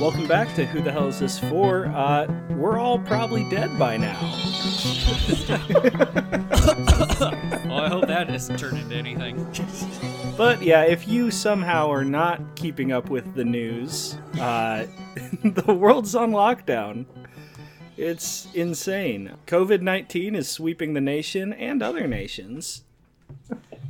[0.00, 1.86] Welcome back to Who the Hell Is This For?
[1.86, 4.18] Uh, we're all probably dead by now.
[7.68, 9.46] Well, I hope that doesn't turn into anything.
[10.36, 14.86] But yeah, if you somehow are not keeping up with the news, uh,
[15.42, 17.04] the world's on lockdown.
[17.96, 19.34] It's insane.
[19.46, 22.84] COVID 19 is sweeping the nation and other nations.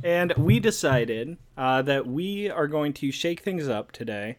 [0.03, 4.37] And we decided uh, that we are going to shake things up today.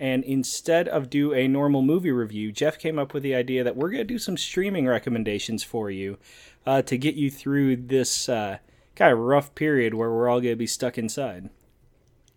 [0.00, 3.76] And instead of do a normal movie review, Jeff came up with the idea that
[3.76, 6.16] we're going to do some streaming recommendations for you
[6.64, 8.58] uh, to get you through this uh,
[8.96, 11.50] kind of rough period where we're all going to be stuck inside.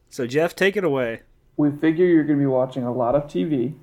[0.10, 1.22] So, Jeff, take it away.
[1.56, 3.74] we figure you're going to be watching a lot of TV,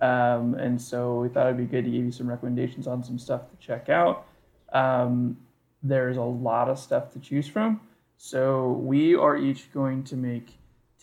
[0.00, 3.20] um, and so we thought it'd be good to give you some recommendations on some
[3.20, 4.26] stuff to check out.
[4.72, 5.36] Um,
[5.80, 7.80] there's a lot of stuff to choose from,
[8.16, 10.58] so we are each going to make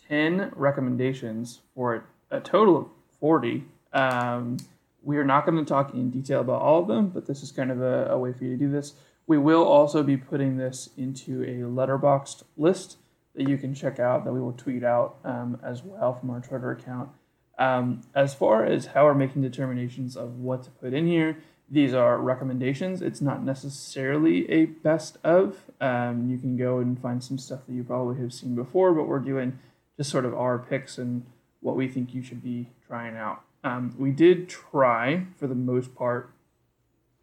[0.08, 2.86] 10 recommendations for a total of
[3.20, 3.64] 40.
[3.92, 4.58] Um,
[5.02, 7.52] we are not going to talk in detail about all of them, but this is
[7.52, 8.94] kind of a, a way for you to do this.
[9.26, 12.96] We will also be putting this into a Letterboxd list
[13.34, 16.40] that you can check out that we will tweet out um, as well from our
[16.40, 17.10] Twitter account.
[17.58, 21.94] Um, as far as how we're making determinations of what to put in here, these
[21.94, 23.02] are recommendations.
[23.02, 25.58] It's not necessarily a best of.
[25.80, 29.08] Um, you can go and find some stuff that you probably have seen before, but
[29.08, 29.58] we're doing
[29.96, 31.24] just sort of our picks and
[31.60, 33.42] what we think you should be trying out.
[33.64, 36.30] Um, we did try, for the most part,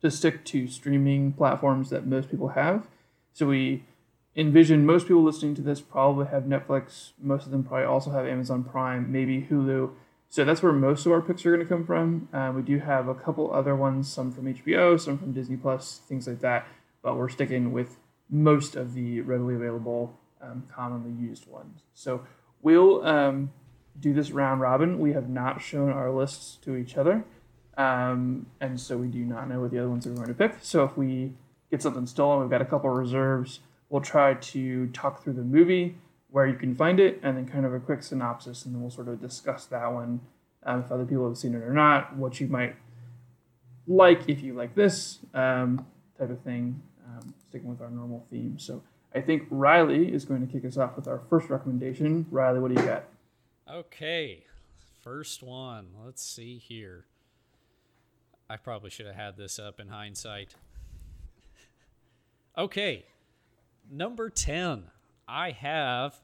[0.02, 2.88] to stick to streaming platforms that most people have.
[3.32, 3.84] So we
[4.36, 7.12] envision most people listening to this probably have Netflix.
[7.22, 9.92] Most of them probably also have Amazon Prime, maybe Hulu.
[10.30, 12.28] So that's where most of our picks are going to come from.
[12.34, 16.02] Uh, we do have a couple other ones, some from HBO, some from Disney Plus,
[16.08, 16.68] things like that.
[17.02, 17.98] But we're sticking with
[18.30, 21.82] most of the readily available, um, commonly used ones.
[21.94, 22.26] So
[22.62, 23.52] we'll um,
[24.00, 25.00] do this round robin.
[25.00, 27.24] We have not shown our lists to each other.
[27.78, 30.58] Um, and so we do not know what the other ones are going to pick.
[30.62, 31.34] So if we
[31.72, 33.60] get something stolen, we've got a couple reserves.
[33.90, 35.98] We'll try to talk through the movie,
[36.30, 38.92] where you can find it, and then kind of a quick synopsis, and then we'll
[38.92, 40.22] sort of discuss that one,
[40.64, 42.76] um, if other people have seen it or not, what you might
[43.86, 45.86] like if you like this um,
[46.18, 48.58] type of thing, um, sticking with our normal theme.
[48.58, 48.82] So
[49.14, 52.26] I think Riley is going to kick us off with our first recommendation.
[52.32, 53.04] Riley, what do you got?
[53.72, 54.44] Okay,
[55.02, 55.88] first one.
[56.04, 57.06] Let's see here.
[58.50, 60.56] I probably should have had this up in hindsight.
[62.58, 63.06] Okay,
[63.90, 64.86] number 10.
[65.28, 66.16] I have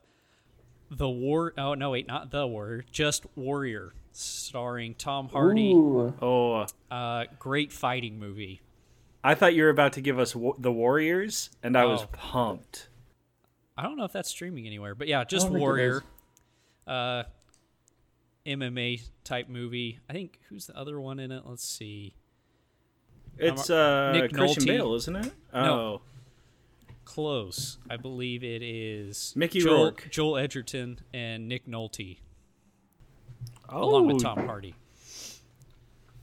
[0.91, 1.53] The War.
[1.57, 5.71] Oh, no, wait, not The Warrior, just Warrior, starring Tom Hardy.
[5.73, 8.61] Ooh, Oh, Uh, great fighting movie.
[9.23, 12.07] I thought you were about to give us wa- the Warriors, and I was Oh.
[12.11, 12.89] pumped.
[13.77, 16.03] I don't know if that's streaming anywhere, but yeah, just don't think it Warrior.
[16.89, 17.23] Uh,
[18.45, 19.99] MMA type movie.
[20.09, 21.43] I think who's the other one in it?
[21.45, 22.15] Let's see.
[23.37, 24.67] It's uh, Nick Christian Nolte.
[24.67, 25.33] Bale, isn't it?
[25.53, 26.01] Oh, No.
[27.05, 27.77] Close.
[27.89, 30.07] I believe it is Mickey Joel, Rourke.
[30.11, 32.19] Joel Edgerton and Nick Nolte,
[33.69, 34.75] oh, along with Tom Hardy.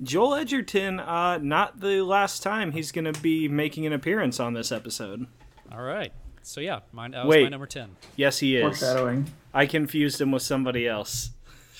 [0.02, 1.00] Joel Edgerton.
[1.00, 5.26] Uh, not the last time he's going to be making an appearance on this episode.
[5.72, 6.12] All right.
[6.46, 7.42] So yeah, mine that was Wait.
[7.42, 7.96] my number ten.
[8.14, 8.62] Yes, he is.
[8.62, 9.26] foreshadowing.
[9.52, 11.30] I confused him with somebody else.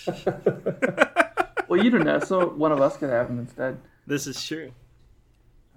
[1.68, 3.78] Well, you don't know, so one of us could have him instead.
[4.06, 4.70] This is true.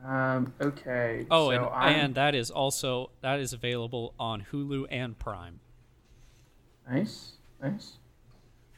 [0.05, 1.25] Um, okay.
[1.31, 5.59] Oh, so and, I'm- and that is also that is available on Hulu and Prime.
[6.89, 7.93] Nice, nice.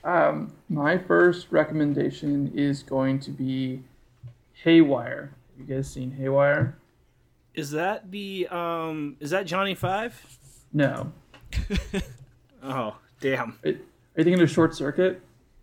[0.05, 3.83] Um, my first recommendation is going to be
[4.63, 5.33] Haywire.
[5.57, 6.77] Have you guys seen Haywire?
[7.53, 9.17] Is that the um?
[9.19, 10.39] Is that Johnny Five?
[10.73, 11.11] No.
[12.63, 13.57] Oh, damn.
[13.65, 15.21] Are are you thinking of Short Circuit?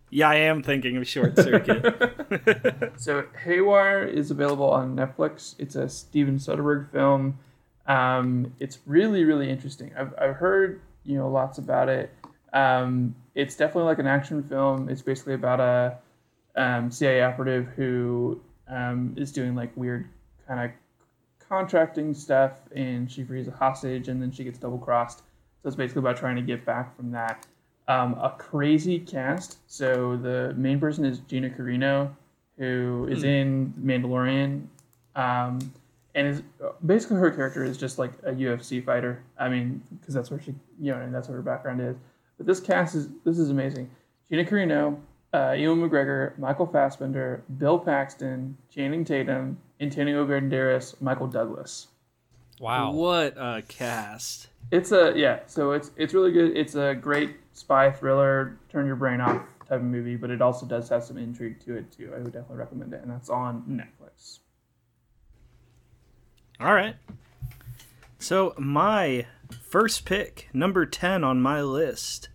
[0.09, 2.93] Yeah, I am thinking of Short Circuit.
[2.97, 5.55] So Haywire is available on Netflix.
[5.59, 7.39] It's a Steven Soderbergh film.
[7.87, 9.91] Um, it's really, really interesting.
[9.97, 12.13] I've, I've heard you know lots about it.
[12.51, 14.89] Um, it's definitely like an action film.
[14.89, 15.97] It's basically about a
[16.61, 20.09] um, CIA operative who um, is doing like weird
[20.47, 20.71] kind of
[21.49, 25.19] contracting stuff, and she frees a hostage, and then she gets double crossed.
[25.61, 27.45] So it's basically about trying to get back from that.
[27.87, 29.57] Um, a crazy cast.
[29.67, 32.11] So the main person is Gina Carano,
[32.57, 34.67] who is in Mandalorian,
[35.15, 35.73] um,
[36.13, 36.43] and is
[36.85, 39.23] basically her character is just like a UFC fighter.
[39.39, 41.95] I mean, because that's where she, you know, and that's what her background is.
[42.37, 43.89] But this cast is this is amazing.
[44.29, 44.99] Gina Carano,
[45.33, 51.87] uh, Ewan McGregor, Michael Fassbender, Bill Paxton, Channing Tatum, Antonio Banderas, Michael Douglas.
[52.59, 52.91] Wow.
[52.91, 54.47] What a cast.
[54.71, 56.55] It's a yeah, so it's it's really good.
[56.55, 60.65] It's a great spy thriller, turn your brain off type of movie, but it also
[60.65, 62.11] does have some intrigue to it too.
[62.13, 64.39] I would definitely recommend it, and that's on Netflix.
[66.59, 66.95] All right.
[68.19, 69.25] So my
[69.61, 72.29] first pick, number ten on my list.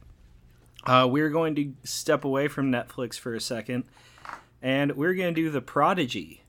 [0.87, 3.85] Uh, we're going to step away from Netflix for a second,
[4.61, 6.44] and we're going to do The Prodigy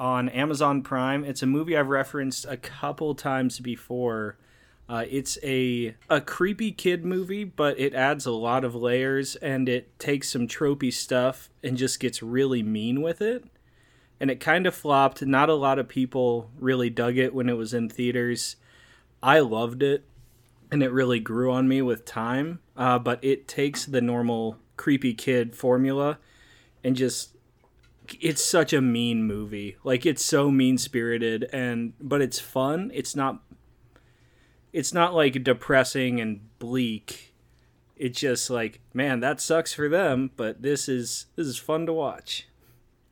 [0.00, 1.24] on Amazon Prime.
[1.24, 4.38] It's a movie I've referenced a couple times before.
[4.88, 9.68] Uh, it's a a creepy kid movie, but it adds a lot of layers and
[9.68, 13.44] it takes some tropey stuff and just gets really mean with it.
[14.18, 15.22] And it kind of flopped.
[15.22, 18.56] Not a lot of people really dug it when it was in theaters.
[19.22, 20.04] I loved it,
[20.72, 22.60] and it really grew on me with time.
[22.76, 26.18] Uh, but it takes the normal creepy kid formula
[26.82, 27.36] and just
[28.20, 29.76] it's such a mean movie.
[29.84, 32.90] Like it's so mean spirited and but it's fun.
[32.94, 33.40] It's not
[34.72, 37.34] it's not like depressing and bleak.
[37.96, 41.92] It's just like, man, that sucks for them, but this is this is fun to
[41.92, 42.48] watch.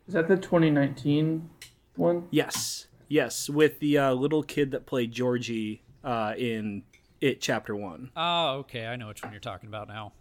[0.06, 1.50] Is that the 2019
[1.96, 2.28] one?
[2.30, 2.86] Yes.
[3.08, 6.82] Yes, with the uh, little kid that played Georgie uh, in
[7.20, 8.10] It Chapter 1.
[8.16, 8.86] Oh, okay.
[8.86, 10.12] I know which one you're talking about now.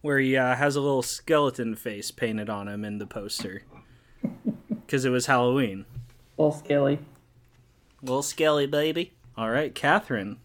[0.00, 3.62] Where he uh, has a little skeleton face painted on him in the poster
[4.86, 5.84] because it was Halloween.
[6.38, 6.98] A little scaly.
[8.02, 9.12] Little skelly baby.
[9.36, 10.38] All right, Catherine.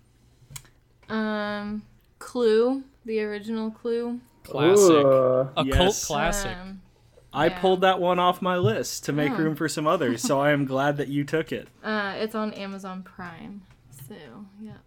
[1.10, 1.84] Um,
[2.20, 4.20] Clue, the original Clue.
[4.44, 4.92] Classic.
[4.92, 5.50] Ooh.
[5.56, 6.56] A cult classic.
[6.58, 6.82] Um,
[7.34, 7.60] I Yeah.
[7.60, 9.38] pulled that one off my list to make Oh.
[9.38, 11.68] room for some others, so I am glad that you took it.
[11.84, 13.64] uh, it's on Amazon Prime.
[14.08, 14.16] So,
[14.62, 14.82] yep.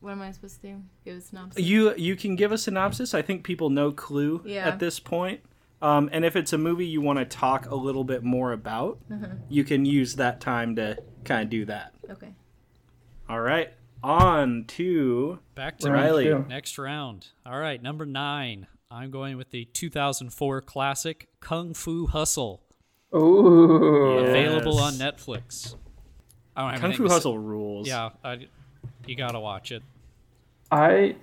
[0.00, 0.82] What am I supposed to do?
[1.04, 1.64] Give a synopsis.
[1.64, 3.14] You you can give a synopsis.
[3.14, 4.66] I think people know Clue Yeah.
[4.68, 5.40] at this point.
[5.80, 8.98] Um, and if it's a movie you want to talk a little bit more about,
[9.48, 11.94] you can use that time to kind of do that.
[12.10, 12.34] Okay.
[13.28, 13.72] All right,
[14.02, 16.24] on to Back to Round Riley.
[16.24, 16.44] two.
[16.48, 17.28] next round.
[17.46, 18.66] All right, number nine.
[18.90, 22.62] I'm going with the 2004 classic Kung Fu Hustle,
[23.14, 24.18] Ooh.
[24.18, 25.76] available on Netflix.
[26.56, 27.86] I don't have Kung Fu to say- Hustle rules.
[27.86, 28.48] Yeah, I,
[29.08, 29.82] you gotta watch it.
[30.70, 31.16] I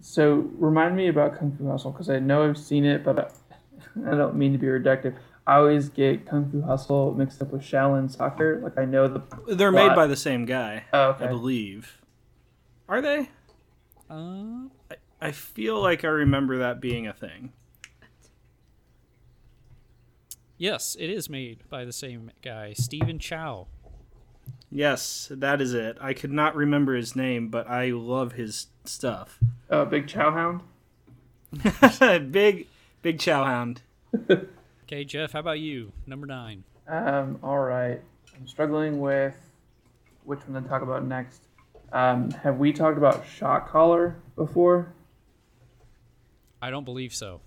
[0.00, 4.08] so remind me about Kung Fu Hustle because I know I've seen it, but I,
[4.12, 5.16] I don't mean to be reductive.
[5.46, 8.60] I always get Kung Fu Hustle mixed up with Shaolin Soccer.
[8.60, 12.00] Like I know the They're made by the same guy, oh, I believe.
[12.88, 13.30] Are they?
[14.08, 14.68] Uh,
[15.20, 17.52] I feel like I remember that being a thing.
[20.58, 23.66] yes, it is made by the same guy, Stephen Chow.
[24.70, 25.96] Yes, that is it.
[26.00, 29.38] I could not remember his name, but I love his stuff.
[29.70, 30.60] Oh, Big Chow Hound.
[32.32, 32.66] big,
[33.02, 33.78] big chowhound.
[34.88, 35.90] Okay, Jeff, how about you?
[36.06, 36.62] Number nine.
[36.86, 38.00] Um, all right.
[38.36, 39.34] I'm struggling with
[40.22, 41.40] which one to talk about next.
[41.92, 44.92] Um, have we talked about Shot Caller before?
[46.62, 47.40] I don't believe so.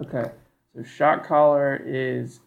[0.00, 0.32] Okay,
[0.74, 2.40] so Shot Caller is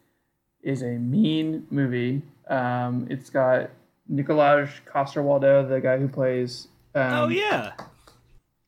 [0.61, 2.21] is a mean movie.
[2.49, 3.69] Um, it's got
[4.11, 7.73] Nikolaj Coster-Waldau, the guy who plays um, oh yeah,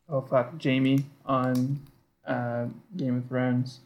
[0.10, 1.80] oh fuck Jamie on
[2.26, 2.66] uh,
[2.96, 3.80] Game of Thrones.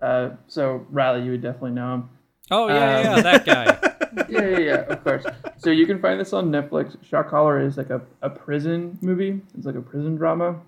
[0.00, 2.10] Uh, so Riley, you would definitely know him.
[2.50, 4.26] Oh yeah, yeah, Um, yeah, that guy.
[4.28, 5.24] yeah, yeah, yeah, of course.
[5.58, 6.96] So you can find this on Netflix.
[7.04, 9.40] Shot Caller is like a, a prison movie.
[9.56, 10.60] It's like a prison drama.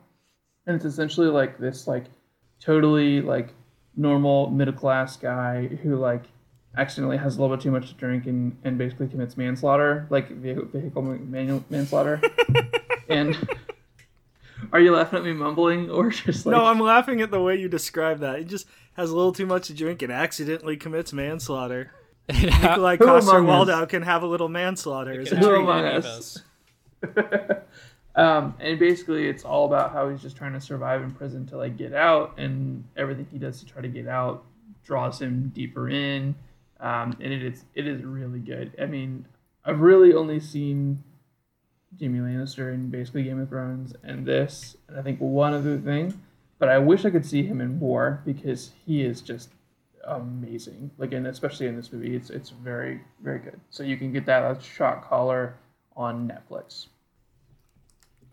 [0.67, 2.05] And it's essentially like this like
[2.61, 3.49] totally like
[3.97, 6.25] normal middle class guy who like
[6.77, 10.31] accidentally has a little bit too much to drink and, and basically commits manslaughter, like
[10.31, 12.21] vehicle, vehicle manual manslaughter.
[13.09, 13.37] and
[14.73, 17.57] are you laughing at me mumbling or just like no, I'm laughing at the way
[17.57, 18.39] you describe that.
[18.39, 21.93] He just has a little too much to drink and accidentally commits manslaughter.
[22.29, 23.41] Nikolai Who among Coster?
[23.43, 25.21] Waldau can have a little manslaughter.
[25.21, 25.59] Is Who happen true?
[25.59, 26.43] to among us?
[28.15, 31.57] Um, and basically, it's all about how he's just trying to survive in prison to
[31.57, 34.45] like get out, and everything he does to try to get out
[34.85, 36.35] draws him deeper in.
[36.83, 38.75] Um, and it is it is really good.
[38.81, 39.25] I mean,
[39.65, 41.03] I've really only seen
[41.97, 46.21] Jamie Lannister in basically Game of Thrones and this, and I think one other thing,
[46.59, 49.51] but I wish I could see him in War because he is just
[50.05, 50.91] amazing.
[50.99, 53.61] Like, and especially in this movie, it's it's very very good.
[53.71, 55.55] So you can get that as Shot Caller
[55.97, 56.89] on Netflix.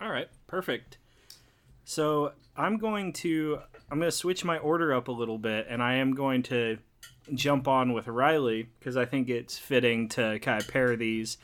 [0.02, 0.98] All right, perfect.
[1.84, 3.60] So I'm going to
[3.92, 6.80] I'm going to switch my order up a little bit, and I am going to
[7.34, 11.38] jump on with Riley because I think it's fitting to kind of pair these.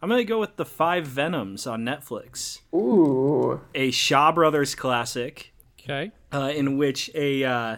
[0.00, 3.60] I'm going to go with the Five Venoms on Netflix, Ooh.
[3.74, 6.10] a Shaw Brothers classic, Okay.
[6.32, 7.76] uh, in which a uh,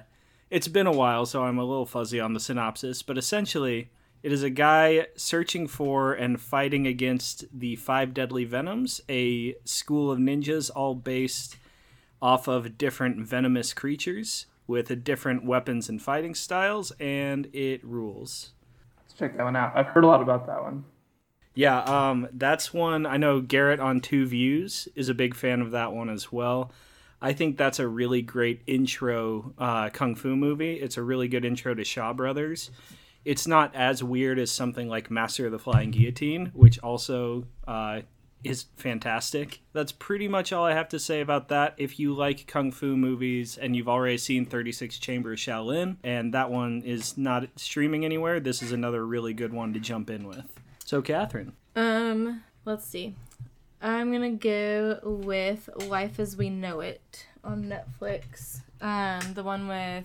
[0.50, 3.90] it's been a while, so I'm a little fuzzy on the synopsis, but essentially.
[4.22, 10.10] It is a guy searching for and fighting against the five deadly venoms, a school
[10.10, 11.56] of ninjas all based
[12.22, 14.46] off of different venomous creatures.
[14.66, 18.52] With a different weapons and fighting styles, and it rules.
[18.98, 19.72] Let's check that one out.
[19.74, 20.84] I've heard a lot about that one.
[21.54, 25.70] Yeah, um, that's one I know Garrett on Two Views is a big fan of
[25.70, 26.72] that one as well.
[27.22, 30.74] I think that's a really great intro uh, kung fu movie.
[30.74, 32.70] It's a really good intro to Shaw Brothers.
[33.24, 38.00] It's not as weird as something like Master of the Flying Guillotine, which also uh,
[38.44, 39.60] is fantastic.
[39.72, 41.74] That's pretty much all I have to say about that.
[41.76, 46.50] If you like kung fu movies and you've already seen 36 Chambers Shaolin, and that
[46.50, 50.46] one is not streaming anywhere, this is another really good one to jump in with.
[50.84, 51.54] So, Catherine.
[51.74, 53.14] Um, let's see.
[53.80, 58.60] I'm gonna go with Life as We Know It on Netflix.
[58.80, 60.04] Um, the one with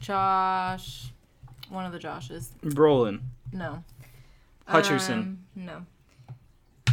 [0.00, 1.10] Josh,
[1.68, 2.48] one of the Joshes.
[2.62, 3.20] Brolin.
[3.52, 3.84] No.
[4.68, 5.12] Hutcherson.
[5.12, 5.86] Um, no.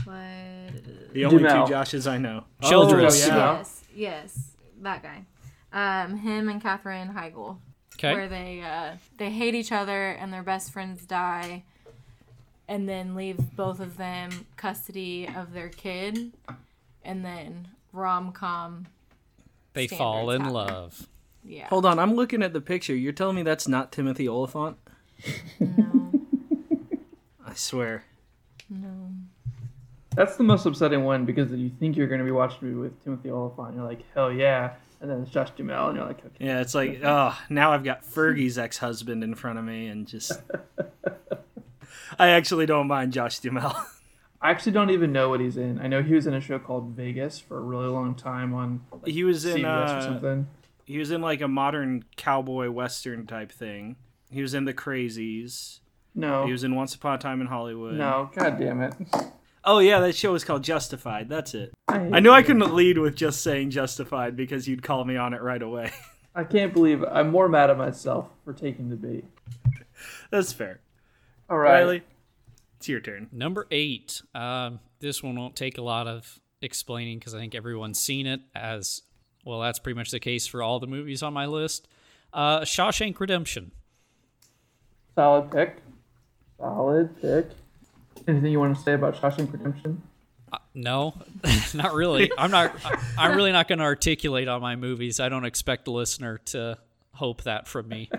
[0.08, 1.14] What?
[1.14, 1.68] The only Duhamel.
[1.68, 2.46] two Joshes I know.
[2.62, 3.26] Childress.
[3.26, 3.58] Oh, yeah.
[3.58, 5.26] Yes, yes, that guy.
[5.74, 7.58] Um, him and Katherine Heigl,
[7.96, 8.14] Okay.
[8.14, 11.64] where they uh, they hate each other and their best friends die,
[12.68, 16.32] and then leave both of them custody of their kid,
[17.04, 18.88] and then rom com.
[19.74, 20.54] They fall in happen.
[20.54, 21.08] love.
[21.44, 21.68] Yeah.
[21.68, 22.96] Hold on, I'm looking at the picture.
[22.96, 24.78] You're telling me that's not Timothy Olyphant?
[25.60, 26.12] No.
[27.46, 28.04] I swear.
[28.70, 29.12] No.
[30.18, 32.80] That's the most upsetting one because you think you're going to be watching a movie
[32.90, 33.68] with Timothy Olyphant.
[33.70, 34.74] and You're like, hell yeah.
[35.00, 36.44] And then it's Josh Duhamel, and you're like, okay.
[36.44, 40.08] Yeah, it's like, oh, now I've got Fergie's ex husband in front of me, and
[40.08, 40.32] just.
[42.20, 43.76] I actually don't mind Josh Duhamel.
[44.42, 45.80] I actually don't even know what he's in.
[45.80, 48.82] I know he was in a show called Vegas for a really long time on
[48.92, 50.48] like, he was in CBS or uh, something.
[50.86, 53.96] he was in like a modern cowboy western type thing.
[54.30, 55.80] He was in The Crazies.
[56.14, 57.96] No, He was in Once Upon a Time in Hollywood.
[57.96, 58.94] no, god damn it.
[59.70, 61.28] Oh yeah, that show was called Justified.
[61.28, 61.74] That's it.
[61.92, 65.34] hate I knew I couldn't lead with just saying Justified because you'd call me on
[65.34, 65.92] it right away.
[66.36, 69.26] I can't believe I'm more mad at myself for taking the bait.
[70.32, 70.80] That's fair.
[71.50, 71.82] All right.
[71.82, 72.04] Riley,
[72.78, 73.28] it's your turn.
[73.34, 74.22] Number eight.
[74.34, 78.40] Um, this one won't take a lot of explaining because I think everyone's seen it.
[78.56, 79.02] As
[79.44, 81.90] well, that's pretty much the case for all the movies on my list.
[82.32, 83.72] Uh, Shawshank Redemption.
[85.16, 85.78] Solid pick.
[86.58, 87.50] Solid pick.
[88.27, 90.01] Anything you want to say about Shawshank Redemption?
[90.74, 91.13] No,
[91.74, 92.31] not really.
[92.38, 92.74] I'm not.
[93.17, 95.19] I'm really not going to articulate on my movies.
[95.19, 96.77] I don't expect the listener to
[97.13, 98.10] hope that from me.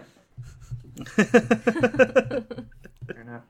[1.06, 2.44] Fair
[3.20, 3.42] enough.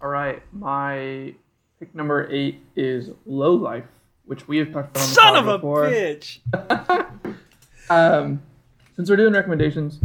[0.00, 1.34] All right, my
[1.78, 3.84] pick number eight is Low Life,
[4.24, 5.84] which we have talked about on the Son pod of a before.
[5.88, 6.38] bitch.
[7.88, 8.42] Um,
[8.96, 10.00] since we're doing recommendations,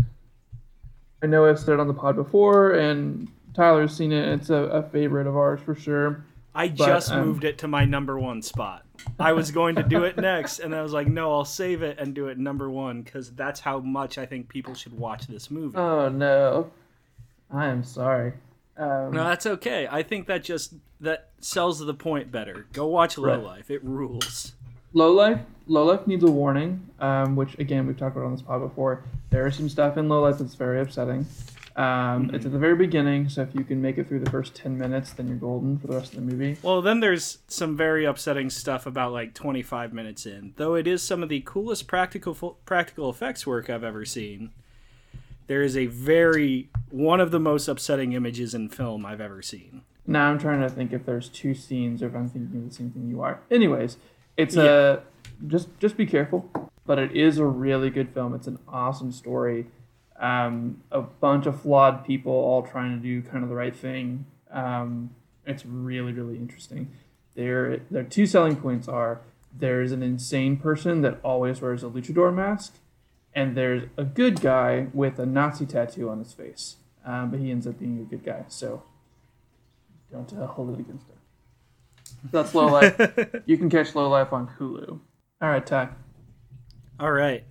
[1.23, 4.27] I know I've said it on the pod before, and Tyler's seen it.
[4.29, 6.23] It's a, a favorite of ours for sure.
[6.53, 8.85] I But, just um, moved it to my number one spot.
[9.19, 11.97] I was going to do it next, and I was like, no, I'll save it
[11.99, 15.49] and do it number one because that's how much I think people should watch this
[15.49, 15.77] movie.
[15.77, 16.71] Oh no,
[17.51, 18.33] I am sorry.
[18.77, 19.87] Um, no, that's okay.
[19.89, 22.65] I think that just that sells the point better.
[22.73, 23.43] Go watch Low Right.
[23.43, 23.71] Life.
[23.71, 24.53] It rules.
[24.93, 28.41] Low Life, Low Life needs a warning, um, which again we've talked about on this
[28.41, 29.03] pod before.
[29.29, 31.25] There is some stuff in Low Life that's very upsetting.
[31.75, 34.53] Um, It's at the very beginning, so if you can make it through the first
[34.55, 36.57] ten minutes, then you're golden for the rest of the movie.
[36.61, 40.53] Well, then there's some very upsetting stuff about like 25 minutes in.
[40.57, 42.33] Though it is some of the coolest practical
[42.65, 44.51] practical effects work I've ever seen.
[45.47, 49.81] There is a very one of the most upsetting images in film I've ever seen.
[50.07, 52.73] Now I'm trying to think if there's two scenes or if I'm thinking of the
[52.75, 53.39] same thing you are.
[53.49, 53.97] Anyways,
[54.37, 54.63] it's Yeah.
[54.63, 54.99] a
[55.47, 56.49] just just be careful,
[56.85, 58.33] but it is a really good film.
[58.33, 59.67] It's an awesome story.
[60.21, 64.25] Um, a bunch of flawed people all trying to do kind of the right thing.
[64.51, 66.91] Um, it's really really interesting.
[67.35, 69.21] There their two selling points are
[69.57, 72.75] there's an insane person that always wears a luchador mask,
[73.33, 76.77] and there's a good guy with a Nazi tattoo on his face.
[77.03, 78.45] Um, but he ends up being a good guy.
[78.47, 78.83] So
[80.11, 81.15] don't uh, hold it against him.
[82.31, 82.95] That's Low Life.
[83.45, 84.99] you can catch Low Life on Hulu.
[85.41, 85.89] All right, Ty.
[86.99, 87.43] All right.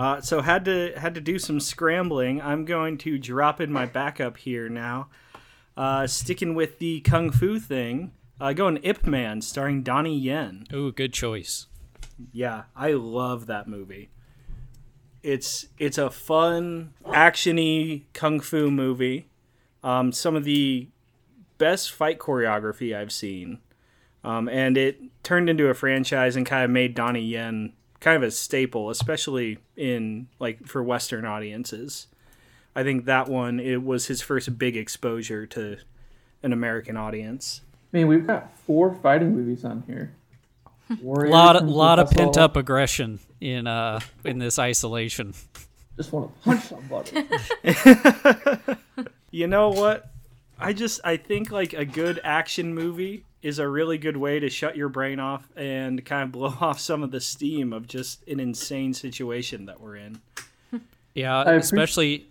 [0.00, 2.40] Uh, so had to had to do some scrambling.
[2.40, 5.10] I'm going to drop in my backup here now.
[5.76, 10.64] Uh, sticking with the kung fu thing, uh, going Ip Man, starring Donnie Yen.
[10.72, 11.66] Ooh, good choice.
[12.32, 14.08] Yeah, I love that movie.
[15.22, 19.28] It's it's a fun, actiony kung fu movie.
[19.84, 20.88] Um, some of the
[21.58, 23.58] best fight choreography I've seen,
[24.24, 28.22] um, and it turned into a franchise and kind of made Donnie Yen kind of
[28.22, 32.06] a staple, especially in like for Western audiences.
[32.74, 35.78] I think that one it was his first big exposure to
[36.42, 37.62] an American audience.
[37.92, 40.14] I mean, we've got four fighting movies on here.
[40.90, 45.34] A lot, from lot of pent up aggression in uh in this isolation.
[45.96, 47.28] Just want to punch somebody.
[49.30, 50.10] You know what?
[50.58, 54.48] I just I think like a good action movie is a really good way to
[54.48, 58.26] shut your brain off and kind of blow off some of the steam of just
[58.28, 60.20] an insane situation that we're in.
[61.14, 62.28] Yeah, especially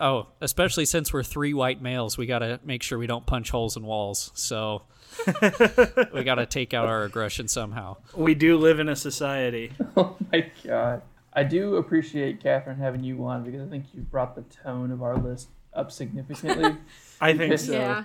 [0.00, 3.50] oh, especially since we're three white males, we got to make sure we don't punch
[3.50, 4.30] holes in walls.
[4.34, 4.82] So
[6.12, 7.96] we got to take out our aggression somehow.
[8.14, 9.72] We do live in a society.
[9.96, 11.02] oh my god.
[11.32, 15.02] I do appreciate Catherine having you on because I think you brought the tone of
[15.02, 16.76] our list up significantly.
[17.20, 17.72] I think so.
[17.72, 18.04] yeah,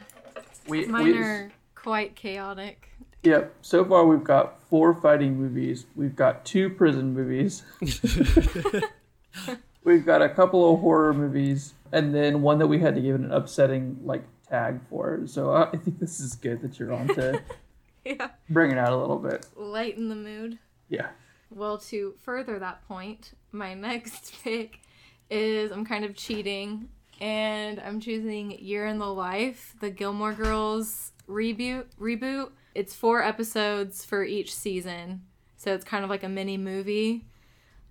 [0.67, 1.51] we, mine we, are
[1.83, 2.89] quite chaotic.
[3.23, 3.55] Yep.
[3.61, 5.85] So far, we've got four fighting movies.
[5.95, 7.63] We've got two prison movies.
[9.83, 13.15] we've got a couple of horror movies, and then one that we had to give
[13.15, 15.21] it an upsetting like tag for.
[15.25, 17.41] So uh, I think this is good that you're on to
[18.05, 19.45] Yeah, bring it out a little bit.
[19.55, 20.59] lighten the mood.
[20.89, 21.07] Yeah.
[21.49, 24.81] Well, to further that point, my next pick
[25.29, 26.89] is I'm kind of cheating,
[27.21, 31.85] and I'm choosing Year in the Life, the Gilmore Girls reboot.
[31.99, 32.51] Reboot.
[32.75, 35.21] It's four episodes for each season,
[35.57, 37.25] so it's kind of like a mini movie.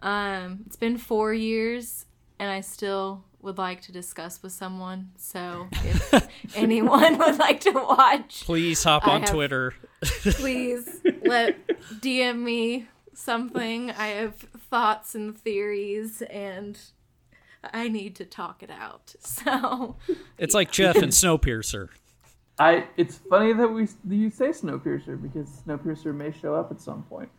[0.00, 2.06] Um, it's been four years,
[2.40, 5.10] and I still would like to discuss with someone.
[5.16, 9.74] So if anyone would like to watch, Please hop on have- Twitter.
[10.02, 11.56] please let
[12.00, 13.92] DM me something.
[13.92, 14.34] I have
[14.68, 16.76] thoughts and theories, and
[17.72, 19.14] I need to talk it out.
[19.24, 19.96] So
[20.38, 21.88] It's like Jeff and Snowpiercer.
[22.62, 22.86] I.
[22.96, 27.30] It's funny that we you say Snowpiercer because Snowpiercer may show up at some point.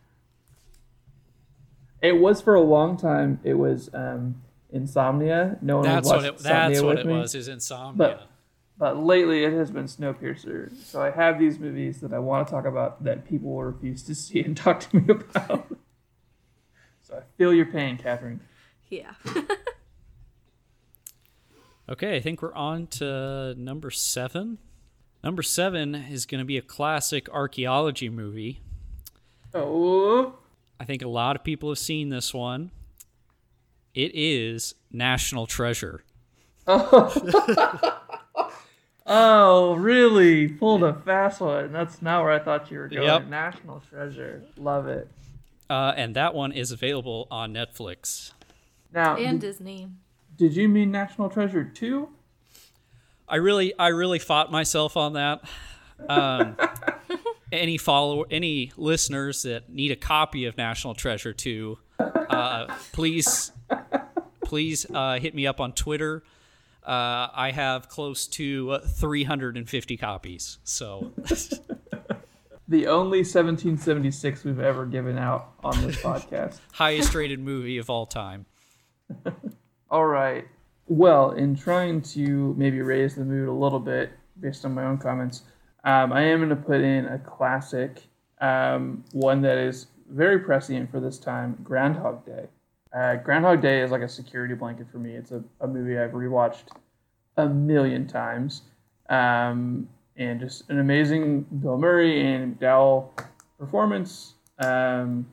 [2.02, 3.40] It was for a long time.
[3.44, 5.56] It was um, Insomnia.
[5.62, 6.38] No one That's would what watch it.
[6.42, 7.18] That's Insomnia what with it me.
[7.20, 7.34] was.
[7.34, 7.96] Is insomnia.
[7.96, 8.28] But-
[8.76, 10.74] But lately, it has been Snowpiercer.
[10.82, 14.02] So I have these movies that I want to talk about that people will refuse
[14.02, 15.68] to see and talk to me about.
[17.00, 18.40] so I feel your pain, Catherine.
[18.90, 19.12] yeah,
[21.88, 24.58] Okay, I think we're on to number seven.
[25.24, 28.60] Number seven is going to be a classic archaeology movie.
[29.54, 30.34] Oh,
[30.78, 32.70] I think a lot of people have seen this one.
[33.94, 36.04] It is National Treasure.
[36.66, 37.94] oh,
[39.78, 40.48] really?
[40.48, 41.72] Pulled a fast one.
[41.72, 43.04] That's not where I thought you were going.
[43.04, 43.28] Yep.
[43.28, 44.42] National Treasure.
[44.58, 45.08] Love it.
[45.70, 48.32] Uh, and that one is available on Netflix.
[48.92, 49.88] Now, and Disney.
[50.36, 52.10] did you mean National Treasure 2?
[53.28, 55.42] I really, I really fought myself on that.
[56.08, 56.56] Um,
[57.52, 63.52] any follow, any listeners that need a copy of National Treasure 2, uh, please,
[64.44, 66.22] please uh, hit me up on Twitter.
[66.84, 70.58] Uh, I have close to uh, 350 copies.
[70.64, 71.12] So
[72.68, 76.58] The only 1776 we've ever given out on this podcast.
[76.72, 78.46] highest rated movie of all time.
[79.90, 80.46] All right.
[80.86, 84.98] Well, in trying to maybe raise the mood a little bit based on my own
[84.98, 85.42] comments,
[85.84, 88.02] um, I am going to put in a classic,
[88.40, 92.48] um, one that is very prescient for this time Groundhog Day.
[92.94, 95.12] Uh, Groundhog Day is like a security blanket for me.
[95.14, 96.68] It's a, a movie I've rewatched
[97.36, 98.62] a million times.
[99.08, 103.08] Um, and just an amazing Bill Murray and MacDowell
[103.58, 104.34] performance.
[104.58, 105.26] Um,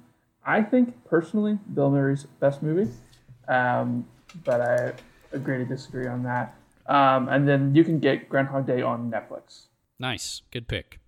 [0.45, 2.89] I think personally, Bill Murray's best movie.
[3.47, 4.07] Um,
[4.43, 4.93] but I
[5.33, 6.55] agree to disagree on that.
[6.87, 9.65] Um, and then you can get Groundhog Day on Netflix.
[9.99, 10.99] Nice, good pick.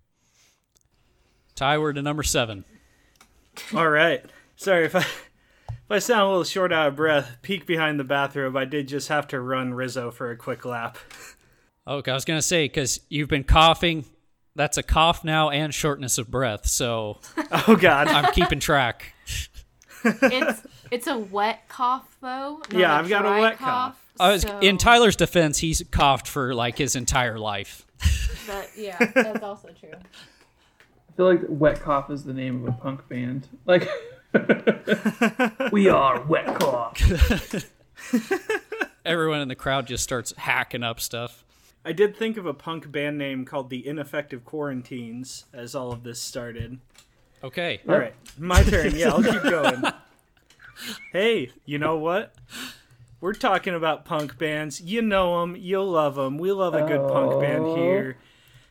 [1.54, 2.64] Ty, we're to number seven.
[3.74, 4.24] All right.
[4.56, 7.36] Sorry if I if I sound a little short out of breath.
[7.42, 8.56] Peek behind the bathrobe.
[8.56, 10.98] I did just have to run Rizzo for a quick lap.
[11.86, 14.04] Okay, I was gonna say because you've been coughing.
[14.56, 16.66] That's a cough now and shortness of breath.
[16.66, 17.18] So
[17.68, 18.08] Oh God.
[18.08, 19.12] I'm keeping track.
[20.04, 22.62] It's it's a wet cough though.
[22.70, 24.00] Yeah, I've got a wet cough.
[24.00, 27.86] I Uh, was, so- In Tyler's defense, he's coughed for like his entire life.
[28.46, 29.88] But yeah, that's also true.
[29.94, 33.48] I feel like Wet Cough is the name of a punk band.
[33.64, 33.88] Like,
[35.72, 37.00] we are Wet Cough.
[39.06, 41.42] Everyone in the crowd just starts hacking up stuff.
[41.86, 46.02] I did think of a punk band name called the Ineffective Quarantines as all of
[46.02, 46.78] this started.
[47.42, 48.94] Okay, All right, my turn.
[48.94, 49.84] Yeah, I'll keep going.
[51.12, 52.34] hey, you know what?
[53.24, 54.82] We're talking about punk bands.
[54.82, 55.56] You know them.
[55.56, 56.36] You'll love them.
[56.36, 57.74] We love a good punk band Oh.
[57.74, 58.18] here.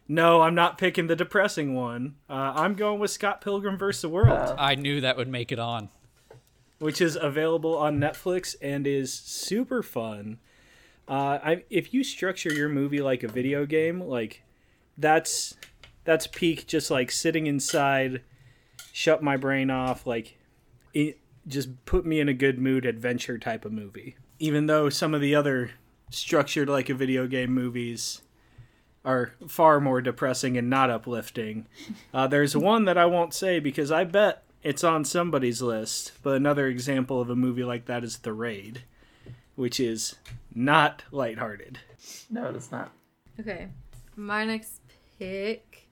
[0.08, 2.18] No, I'm not picking the depressing one.
[2.30, 4.04] Uh, I'm going with Scott Pilgrim vs.
[4.04, 5.90] the World, I knew that would make it on.
[6.78, 10.38] which is available on Netflix and is super fun.
[11.08, 14.44] Uh, I, if you structure your movie like a video game, like
[15.00, 15.56] that's
[16.04, 18.22] that's peak just like sitting inside
[18.92, 20.38] shut my brain off, like
[20.94, 24.16] it just put me in a good mood adventure type of movie.
[24.40, 25.72] Even though some of the other
[26.10, 28.22] structured like a video game movies
[29.06, 31.68] are far more depressing and not uplifting.
[32.14, 36.36] Uh, there's one that I won't say because I bet it's on somebody's list, but
[36.36, 38.84] another example of a movie like that is The Raid,
[39.56, 40.16] which is
[40.54, 41.80] not lighthearted.
[42.30, 42.92] No, it's not.
[43.40, 43.70] Okay,
[44.16, 44.80] my next
[45.18, 45.88] pick.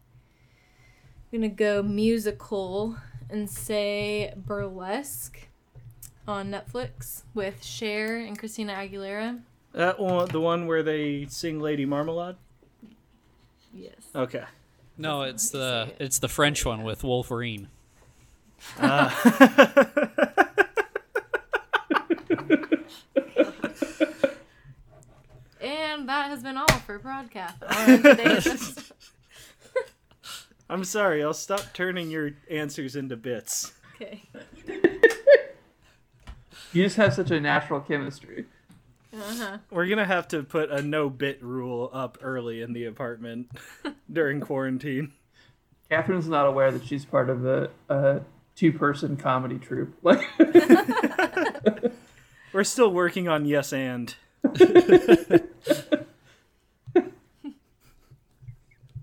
[1.34, 2.98] I'm gonna go musical
[3.32, 5.48] and say Burlesque
[6.32, 9.42] on Netflix with Cher and Christina Aguilera.
[9.74, 12.36] That one, the one where they sing Lady Marmalade.
[13.74, 13.96] Yes.
[14.16, 14.44] Okay.
[14.98, 16.04] No, it's the it.
[16.04, 17.70] it's the French one with Wolverine.
[18.80, 19.18] Ah.
[25.62, 28.92] And that has been all for broadcast on today's.
[30.70, 31.24] I'm sorry.
[31.24, 33.72] I'll stop turning your answers into bits.
[33.96, 34.24] okay.
[36.74, 38.46] You just have such a natural chemistry.
[39.14, 39.58] Uh-huh.
[39.70, 43.52] We're gonna have to put a no bit rule up early in the apartment
[44.12, 45.12] during quarantine.
[45.90, 48.22] Catherine's not aware that she's part of a, a
[48.56, 49.94] two-person comedy troupe.
[50.02, 50.26] Like,
[52.54, 54.16] We're still working on yes and.
[54.46, 54.52] all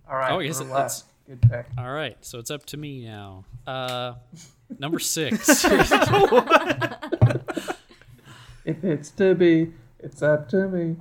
[0.09, 0.33] right.
[0.33, 1.07] Oh, yes, burlesque.
[1.27, 1.67] Good pick.
[1.77, 3.45] All right, so it's up to me now.
[3.67, 4.15] Uh,
[4.79, 5.65] number six.
[8.89, 10.97] If it's to be, it's up to me.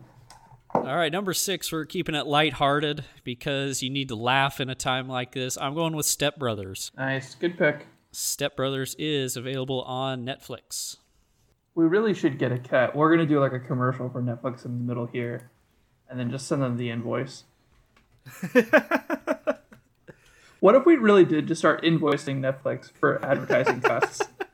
[0.76, 1.72] All right, number six.
[1.72, 5.58] We're keeping it lighthearted because you need to laugh in a time like this.
[5.58, 6.92] I'm going with Step Brothers.
[6.98, 7.34] Nice.
[7.36, 7.88] Good pick.
[8.12, 10.98] Step Brothers is available on Netflix.
[11.76, 12.94] We really should get a cut.
[12.94, 15.50] We're gonna do like a commercial for Netflix in the middle here,
[16.10, 17.46] and then just send them the invoice.
[20.60, 24.28] what if we really did just start invoicing Netflix for advertising costs?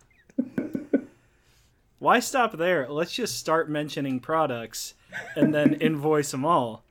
[2.04, 2.90] Why stop there?
[2.90, 4.94] Let's just start mentioning products
[5.38, 6.84] and then invoice them all.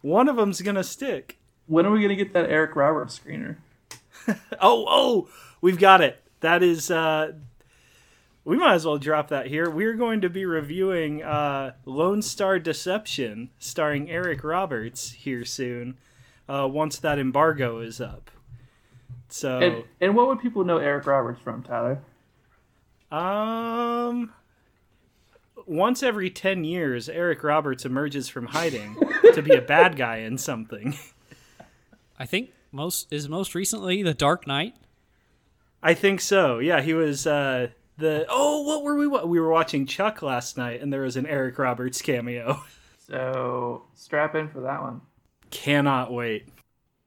[0.00, 1.36] One of them's gonna stick.
[1.66, 3.56] When are we gonna get that Eric Roberts screener?
[4.60, 5.28] Oh, oh,
[5.60, 6.20] we've got it.
[6.40, 7.32] That is, uh,
[8.46, 9.68] we might as well drop that here.
[9.68, 15.98] We're going to be reviewing uh, Lone Star Deception, starring Eric Roberts, here soon.
[16.48, 18.30] Uh, once that embargo is up.
[19.28, 22.00] So, And, and what would people know Eric Roberts from, Tyler?
[23.12, 24.32] um,
[25.66, 28.96] once every ten years, Eric Roberts emerges from hiding
[29.34, 30.96] to be a bad guy in something.
[32.18, 34.74] I think most is most recently The Dark Knight.
[35.82, 36.58] I think so.
[36.58, 40.56] Yeah, he was uh the Oh, what were we wa- we were watching Chuck last
[40.56, 42.62] night and there was an Eric Roberts cameo.
[43.08, 45.00] So strap in for that one.
[45.52, 46.48] Cannot wait.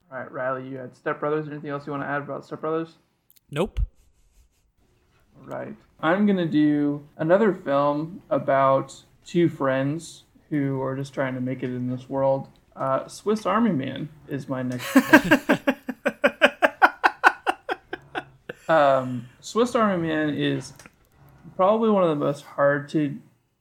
[0.10, 1.50] All right, Riley, you had Step Brothers.
[1.50, 2.94] Anything else you want to add about Step Brothers?
[3.52, 3.82] Nope.
[5.46, 5.76] Right.
[6.02, 11.62] I'm going to do another film about two friends who are just trying to make
[11.64, 12.48] it in this world.
[12.76, 14.96] Uh, Swiss Army Man is my next
[18.70, 20.74] um, Swiss Army Man is
[21.56, 23.18] probably one of the most hard to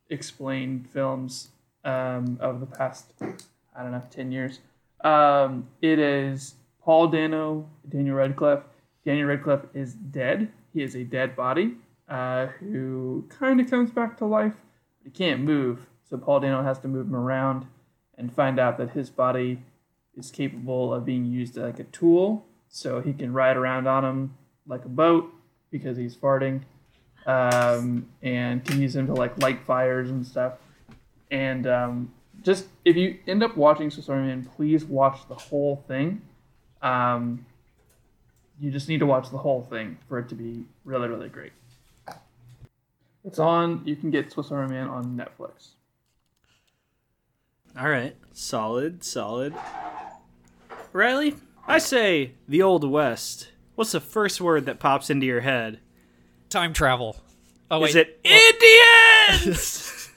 [0.09, 1.49] explain films
[1.85, 4.61] um, of the past, I don't know, 10 years.
[5.03, 8.63] Um, it is Paul Dano, Daniel Radcliffe.
[9.05, 10.51] Daniel Radcliffe is dead.
[10.73, 11.75] He is a dead body
[12.09, 14.55] uh, who kind of comes back to life.
[15.03, 17.67] But He can't move, so Paul Dano has to move him around
[18.17, 19.63] and find out that his body
[20.17, 24.35] is capable of being used like a tool, so he can ride around on him
[24.67, 25.33] like a boat
[25.71, 26.63] because he's farting,
[27.27, 30.55] um, and can use him to like light fires and stuff.
[31.31, 35.85] And um, just if you end up watching Swiss Army Man, please watch the whole
[35.87, 36.23] thing.
[36.83, 37.47] Um,
[38.61, 41.53] you just need to watch the whole thing for it to be really, really great.
[43.25, 43.83] It's on.
[43.85, 45.71] You can get Swiss Army Man on Netflix.
[47.79, 48.17] All right.
[48.33, 49.55] Solid, solid.
[50.93, 51.35] Riley,
[51.67, 53.51] I say the Old West.
[53.75, 55.81] What's the first word that pops into your head?
[56.49, 57.17] Time travel.
[57.71, 57.91] Oh wait.
[57.91, 60.11] Is it Indians?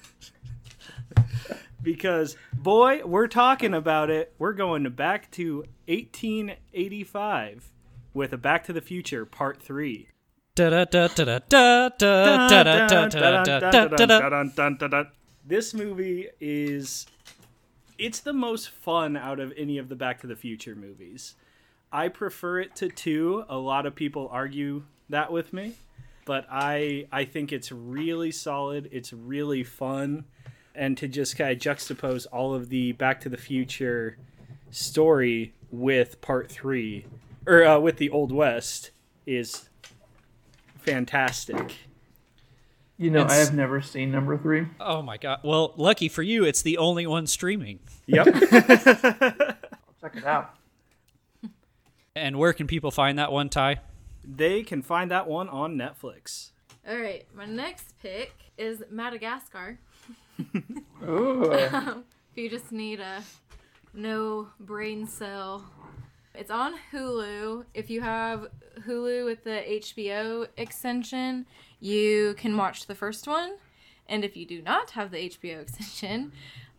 [1.83, 4.33] because boy, we're talking about it.
[4.39, 7.69] We're going back to 1885
[8.13, 10.07] with a Back to the Future Part 3.
[15.45, 17.07] This movie is
[17.97, 21.35] it's the most fun out of any of the Back to the Future movies.
[21.91, 23.45] I prefer it to 2.
[23.49, 25.73] A lot of people argue that with me,
[26.25, 30.25] but I I think it's really solid, it's really fun
[30.73, 34.17] and to just kind of juxtapose all of the Back to the Future
[34.69, 37.05] story with part 3
[37.45, 38.91] or uh, with the Old West
[39.25, 39.69] is
[40.79, 41.75] fantastic.
[42.97, 44.67] You know, I have never seen number three.
[44.79, 45.39] Oh my god.
[45.43, 47.79] Well, lucky for you, it's the only one streaming.
[48.05, 48.25] Yep.
[50.01, 50.55] Check it out.
[52.15, 53.79] And where can people find that one, Ty?
[54.23, 56.51] they can find that one on Netflix.
[56.87, 59.79] All right, my next pick is Madagascar.
[61.07, 61.51] Ooh.
[62.33, 63.21] If you just need a
[63.93, 65.65] no brain cell,
[66.35, 67.65] it's on Hulu.
[67.73, 68.47] If you have
[68.85, 71.45] Hulu with the HBO extension,
[71.79, 73.57] you can watch the first one.
[74.07, 76.31] And if you do not have the HBO extension,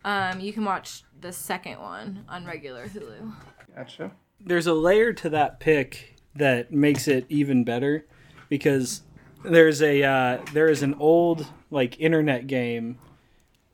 [0.04, 3.32] um, you can watch the second one on regular Hulu.
[3.74, 4.12] gotcha.
[4.40, 8.06] There's a layer to that pick that makes it even better
[8.48, 9.02] because
[9.44, 12.98] there's a uh, there is an old like internet game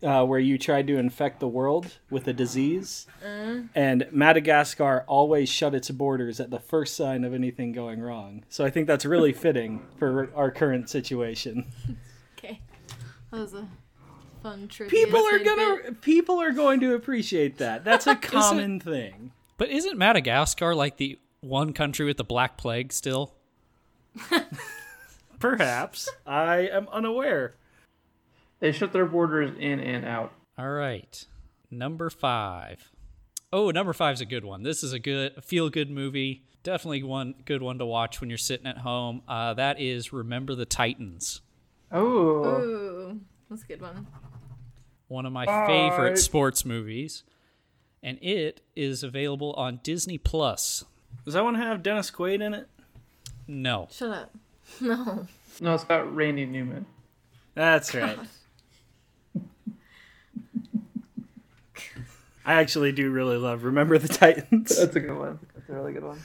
[0.03, 3.07] uh, where you tried to infect the world with a disease,
[3.75, 8.45] and Madagascar always shut its borders at the first sign of anything going wrong.
[8.49, 11.67] So I think that's really fitting for our current situation.
[12.39, 12.61] Okay.
[13.31, 13.69] That was a
[14.43, 15.05] fun trivia.
[15.07, 17.85] People are gonna people are going to appreciate that.
[17.85, 19.33] That's a common thing.
[19.57, 23.35] But isn't Madagascar like the one country with the Black Plague still?
[25.41, 27.55] Perhaps I am unaware.
[28.61, 30.33] They shut their borders in and out.
[30.57, 31.25] All right.
[31.71, 32.91] Number five.
[33.53, 34.63] Oh, number five's a good one.
[34.63, 36.45] This is a good feel good movie.
[36.63, 39.23] Definitely one good one to watch when you're sitting at home.
[39.29, 41.41] Uh, that is Remember the Titans.
[41.93, 42.45] Oh.
[42.45, 44.07] Ooh, that's a good one.
[45.07, 45.67] One of my Five.
[45.69, 47.25] favorite sports movies.
[48.03, 50.85] And it is available on Disney Plus.
[51.25, 52.69] Does that one have Dennis Quaid in it?
[53.47, 53.89] No.
[53.91, 54.35] Shut up.
[54.83, 55.27] No.
[55.63, 56.85] No, it's got Randy Newman.
[57.55, 58.19] That's right.
[62.49, 64.75] I actually do really love Remember the Titans.
[64.75, 65.39] That's a good one.
[65.55, 66.19] That's a really good one.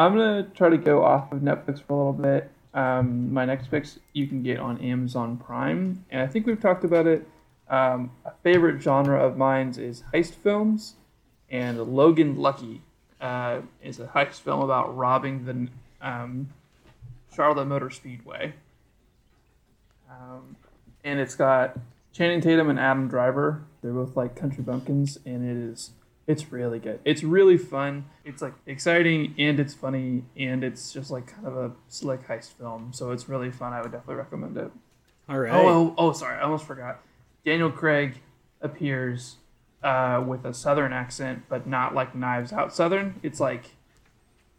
[0.00, 2.50] I'm gonna try to go off of Netflix for a little bit.
[2.74, 6.82] Um, my next picks you can get on Amazon Prime, and I think we've talked
[6.82, 7.24] about it.
[7.68, 10.94] Um, a favorite genre of mine is heist films,
[11.48, 12.82] and Logan Lucky
[13.20, 15.68] uh, is a heist film about robbing the
[16.04, 16.48] um,
[17.32, 18.54] Charlotte Motor Speedway.
[20.10, 20.56] Um,
[21.04, 21.78] and it's got
[22.12, 23.64] Channing Tatum and Adam Driver.
[23.82, 25.92] They're both like country bumpkins, and it is
[26.30, 27.00] it's really good.
[27.04, 28.04] It's really fun.
[28.24, 32.52] It's like exciting and it's funny and it's just like kind of a slick heist
[32.52, 32.92] film.
[32.92, 33.72] So it's really fun.
[33.72, 34.70] I would definitely recommend it.
[35.28, 35.52] All right.
[35.52, 37.00] Oh, oh, oh, sorry, I almost forgot.
[37.44, 38.20] Daniel Craig
[38.60, 39.36] appears
[39.82, 43.18] uh, with a southern accent, but not like Knives Out Southern.
[43.24, 43.64] It's like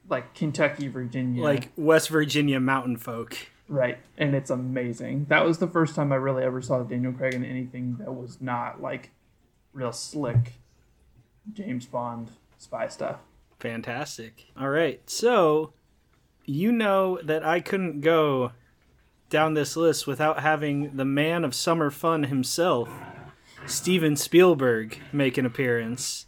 [0.09, 3.37] like Kentucky, Virginia, Like West Virginia mountain folk.
[3.67, 5.27] Right, and it's amazing.
[5.29, 8.41] That was the first time I really ever saw Daniel Craig in anything that was
[8.41, 9.11] not like
[9.73, 10.53] real slick
[11.53, 13.17] James Bond spy stuff.
[13.59, 14.47] Fantastic.
[14.59, 15.01] All right.
[15.09, 15.73] So,
[16.45, 18.51] you know that I couldn't go
[19.29, 22.89] down this list without having the man of summer fun himself,
[23.65, 26.25] Steven Spielberg, make an appearance.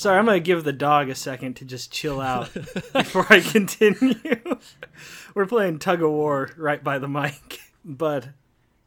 [0.00, 3.40] Sorry, I'm going to give the dog a second to just chill out before I
[3.40, 4.14] continue.
[5.34, 7.60] We're playing tug of war right by the mic.
[7.84, 8.28] But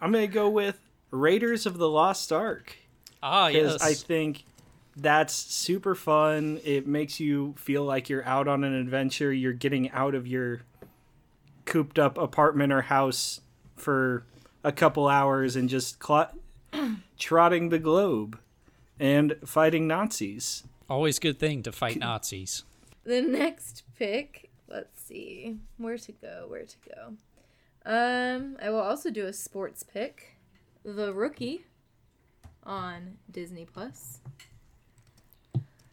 [0.01, 0.79] I'm going to go with
[1.11, 2.77] Raiders of the Lost Ark
[3.21, 3.83] Ah, because yes.
[3.83, 4.43] I think
[4.95, 6.59] that's super fun.
[6.63, 9.31] It makes you feel like you're out on an adventure.
[9.31, 10.61] You're getting out of your
[11.65, 13.41] cooped up apartment or house
[13.77, 14.25] for
[14.63, 16.31] a couple hours and just cl-
[17.19, 18.39] trotting the globe
[18.99, 20.63] and fighting Nazis.
[20.93, 22.65] Always good thing to fight Nazis.
[23.03, 27.13] The next pick, let's see where to go, where to go.
[27.83, 30.37] Um, I will also do a sports pick,
[30.85, 31.65] The Rookie,
[32.63, 34.19] on Disney Plus.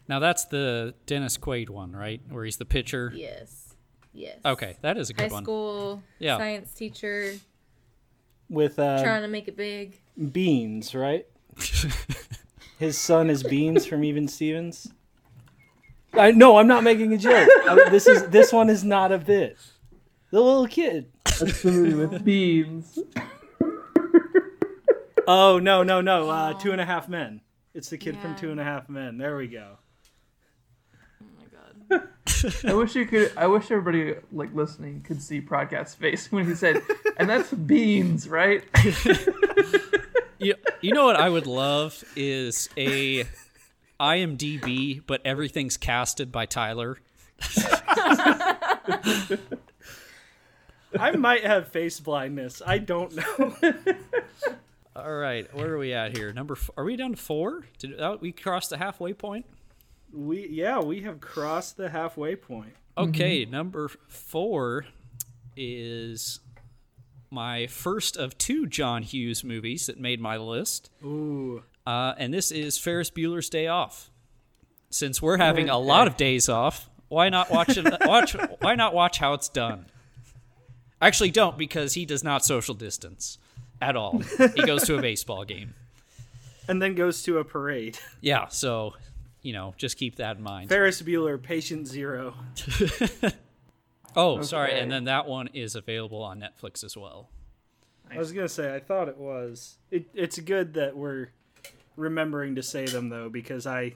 [0.07, 2.21] Now that's the Dennis Quaid one, right?
[2.29, 3.11] Where he's the pitcher.
[3.15, 3.75] Yes,
[4.13, 4.37] yes.
[4.45, 5.45] Okay, that is a High good one.
[5.45, 6.37] school Yeah.
[6.37, 7.37] science teacher
[8.51, 9.99] With uh, trying to make it big.
[10.33, 11.27] Beans, right?
[12.81, 14.91] His son is Beans from Even Stevens.
[16.15, 17.47] I no, I'm not making a joke.
[17.69, 19.59] I- this is this one is not a bit.
[20.31, 21.13] The little kid.
[21.25, 22.99] That's the movie with beans.
[25.29, 26.31] Oh no no no!
[26.31, 27.43] Uh, two and a Half Men.
[27.75, 29.19] It's the kid from Two and a Half Men.
[29.19, 29.77] There we go.
[31.23, 32.09] Oh my god.
[32.65, 33.31] I wish you could.
[33.37, 36.81] I wish everybody like listening could see Prodcast's face when he said,
[37.19, 38.65] "And that's beans, right?"
[40.41, 43.25] You, you know what I would love is a
[44.01, 46.99] IMDb, but everything's casted by Tyler.
[50.99, 52.63] I might have face blindness.
[52.65, 53.55] I don't know.
[54.97, 56.33] All right, where are we at here?
[56.33, 56.55] Number?
[56.55, 57.67] F- are we down to four?
[57.79, 59.47] Did uh, we cross the halfway point?
[60.13, 62.75] We yeah, we have crossed the halfway point.
[62.99, 64.87] Okay, number four
[65.57, 66.41] is
[67.31, 70.91] my first of two John Hughes movies that made my list.
[71.05, 71.63] Ooh.
[71.87, 74.11] Uh, and this is Ferris Bueller's Day Off.
[74.91, 77.87] Since we're having a lot of days off, why not watch it?
[78.07, 79.87] watch why not watch how it's done?
[81.01, 83.39] Actually, don't because he does not social distance
[83.81, 84.19] at all.
[84.57, 85.75] he goes to a baseball game.
[86.69, 87.99] And then goes to a parade.
[88.21, 88.95] Yeah, so
[89.43, 90.69] you know, just keep that in mind.
[90.69, 92.35] Ferris Bueller, patient zero.
[94.17, 97.29] Oh, sorry, and then that one is available on Netflix as well.
[98.11, 99.79] I was gonna say I thought it was.
[99.91, 101.29] It, it's good that we're
[101.97, 103.95] remembering to say them though, because I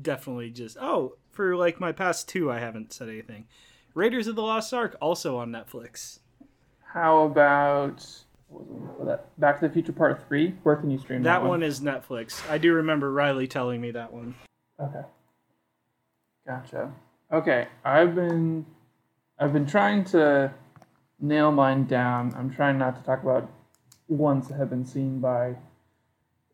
[0.00, 3.46] definitely just oh for like my past two I haven't said anything.
[3.94, 6.20] Raiders of the Lost Ark also on Netflix.
[6.92, 8.06] How about
[8.48, 9.40] what was the name for that?
[9.40, 10.54] Back to the Future Part Three?
[10.62, 12.48] Where can you stream that, That one is Netflix.
[12.48, 14.34] I do remember Riley telling me that one.
[14.80, 15.02] Okay.
[16.46, 16.92] Gotcha.
[17.32, 18.66] Okay, I've been
[19.40, 20.52] I've been trying to
[21.18, 22.34] nail mine down.
[22.36, 23.50] I'm trying not to talk about
[24.06, 25.56] ones that have been seen by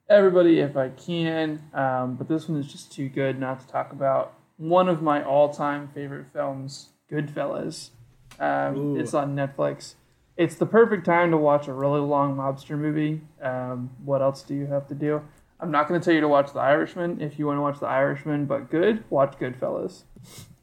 [0.08, 3.90] everybody if I can, um, but this one is just too good not to talk
[3.90, 4.34] about.
[4.56, 7.90] One of my all-time favorite films, Goodfellas.
[8.38, 9.94] Um, it's on Netflix.
[10.36, 13.20] It's the perfect time to watch a really long mobster movie.
[13.42, 15.22] Um, what else do you have to do?
[15.58, 17.20] I'm not going to tell you to watch The Irishman.
[17.20, 20.04] If you want to watch The Irishman, but good, watch Goodfellas.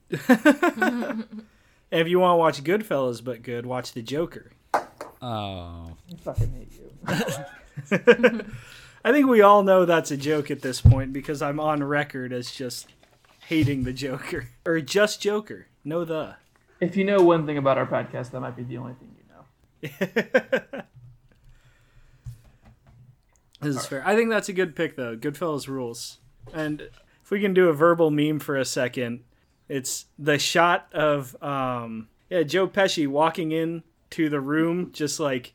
[1.94, 4.50] And if you want to watch Goodfellas but good, watch The Joker.
[5.22, 6.92] Oh, I fucking hate you.
[9.06, 12.34] I think we all know that's a joke at this point because I'm on record
[12.34, 12.92] as just
[13.48, 15.68] hating the Joker or just Joker.
[15.84, 16.38] No the.
[16.80, 19.92] If you know one thing about our podcast, that might be the only thing you
[20.82, 20.82] know.
[23.62, 24.02] This is fair.
[24.04, 25.16] I think that's a good pick, though.
[25.16, 26.18] Goodfellas rules.
[26.56, 26.90] And
[27.24, 29.26] if we can do a verbal meme for a second,
[29.70, 35.54] it's the shot of um, yeah Joe Pesci walking in to the room just like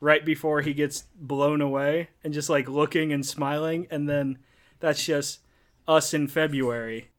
[0.00, 4.38] right before he gets blown away, and just like looking and smiling, and then
[4.80, 5.40] that's just
[5.86, 7.10] us in February.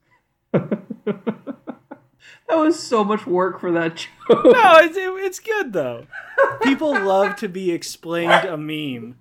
[2.49, 4.09] That was so much work for that joke.
[4.45, 6.07] No, it's it, it's good though.
[6.63, 9.19] People love to be explained a meme.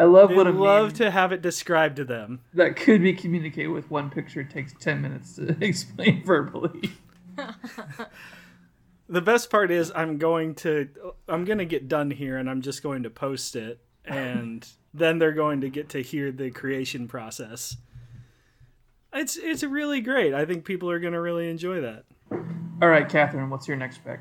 [0.00, 2.40] I love They what a love meme to have it described to them.
[2.54, 6.92] that could be communicated with one picture takes 10 minutes to explain verbally.
[9.10, 10.88] The best part is I'm going to
[11.28, 15.18] I'm going to get done here and I'm just going to post it and then
[15.18, 17.76] they're going to get to hear the creation process.
[19.12, 20.32] It's it's really great.
[20.32, 22.04] I think people are going to really enjoy that.
[22.80, 24.20] All right, Catherine, what's your next pick?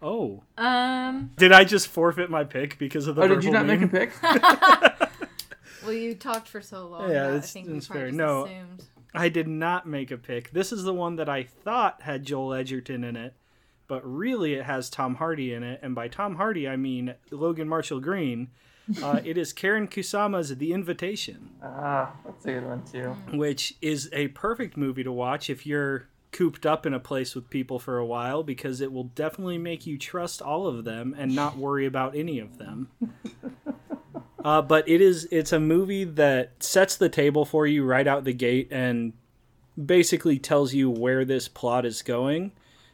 [0.00, 3.66] Oh, Um, did I just forfeit my pick because of the Oh, did you verbal
[3.66, 4.12] not make a pick?
[5.82, 7.10] well, you talked for so long.
[7.10, 8.08] Yeah, that I think we that's probably fair.
[8.10, 8.44] just No.
[8.46, 8.84] assumed.
[9.14, 10.50] I did not make a pick.
[10.52, 13.34] This is the one that I thought had Joel Edgerton in it,
[13.88, 17.68] but really it has Tom Hardy in it, and by Tom Hardy I mean Logan
[17.68, 18.48] Marshall Green.
[19.02, 23.14] Uh, it is Karyn Kusama's The Invitation, ah, that's a good one, too.
[23.36, 26.08] which is a perfect movie to watch if you're
[26.38, 29.88] cooped up in a place with people for a while because it will definitely make
[29.88, 32.88] you trust all of them and not worry about any of them.
[34.44, 38.22] Uh, but it is it's a movie that sets the table for you right out
[38.22, 39.12] the gate and
[39.84, 42.52] basically tells you where this plot is going,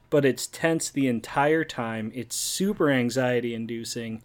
[0.08, 2.10] but it's tense the entire time.
[2.14, 4.22] It's super anxiety inducing.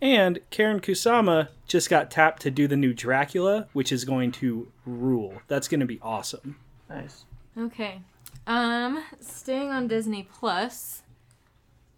[0.00, 4.70] And Karyn Kusama just got tapped to do the new Dracula, which is going to
[4.86, 5.42] rule.
[5.48, 6.56] That's going to be awesome.
[6.88, 7.24] Nice.
[7.58, 8.00] Okay.
[8.46, 11.02] Um, staying on Disney Plus,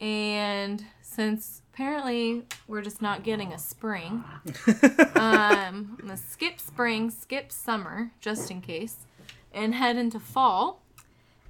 [0.01, 4.25] and since apparently we're just not getting a spring,
[5.15, 8.97] um, I'm gonna skip spring, skip summer, just in case,
[9.53, 10.83] and head into fall,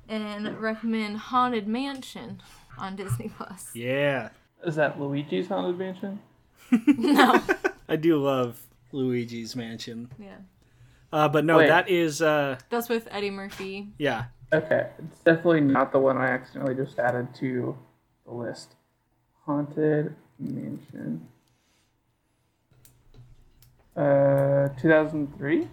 [0.09, 2.41] and recommend Haunted Mansion
[2.79, 3.71] on Disney Plus.
[3.75, 4.29] Yeah.
[4.65, 6.21] Is that Luigi's Haunted Mansion?
[6.97, 7.43] No.
[7.89, 8.59] I do love
[8.93, 10.11] Luigi's Mansion.
[10.19, 10.37] Yeah.
[11.13, 11.67] Uh, but no, Wait.
[11.67, 13.89] that is uh That's with Eddie Murphy.
[13.99, 14.27] yeah.
[14.53, 17.77] Okay, it's definitely not the one I accidentally just added to
[18.27, 18.75] the list.
[19.47, 21.27] Haunted Mansion.
[23.97, 25.69] Uh, 2003?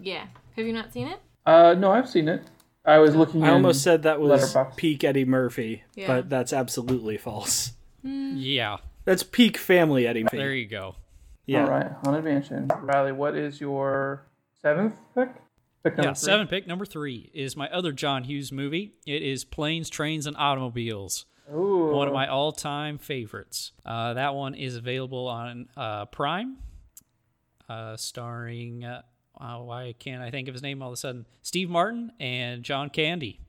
[0.00, 0.26] Yeah.
[0.56, 1.18] Have you not seen it?
[1.46, 2.42] Uh, no, I've seen it.
[2.84, 4.76] I was looking I in- almost said that was Letterboxd.
[4.76, 6.08] peak Eddie Murphy, Yeah.
[6.08, 7.72] but that's absolutely false.
[8.02, 8.78] yeah.
[9.04, 10.36] That's peak family Eddie Murphy.
[10.36, 10.96] There you go.
[11.46, 11.64] Yeah.
[11.64, 12.68] All right, Haunted Mansion.
[12.80, 14.24] Riley, what is your
[14.60, 15.28] seventh pick?
[15.82, 16.26] Pick number Yeah, three?
[16.26, 18.94] seven pick number three is my other John Hughes movie.
[19.06, 21.26] It is Planes, Trains, and Automobiles.
[21.52, 21.90] Ooh.
[21.92, 23.72] One of my all-time favorites.
[23.84, 26.58] Uh, that one is available on uh, Prime,
[27.68, 28.84] uh, starring.
[28.84, 29.02] Uh,
[29.40, 31.26] uh, why can't I think of his name all of a sudden?
[31.42, 33.40] Steve Martin and John Candy.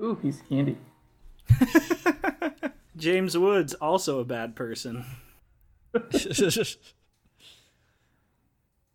[0.00, 0.76] Ooh, he's candy.
[2.96, 5.04] James Woods also a bad person.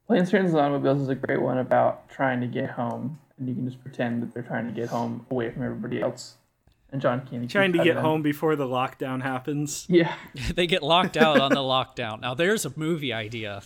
[0.07, 3.55] Planes, Trains, and Automobiles is a great one about trying to get home, and you
[3.55, 6.35] can just pretend that they're trying to get home away from everybody else.
[6.91, 9.87] And John Candy Trying to get home before the lockdown happens.
[9.89, 10.13] Yeah,
[10.55, 12.21] they get locked out on the lockdown.
[12.21, 13.63] Now there's a movie idea.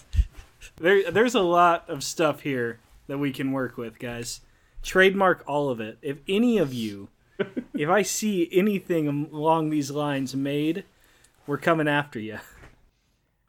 [0.77, 4.41] There, there's a lot of stuff here that we can work with, guys.
[4.83, 5.97] Trademark all of it.
[6.01, 7.09] If any of you,
[7.73, 10.85] if I see anything along these lines made,
[11.45, 12.39] we're coming after you.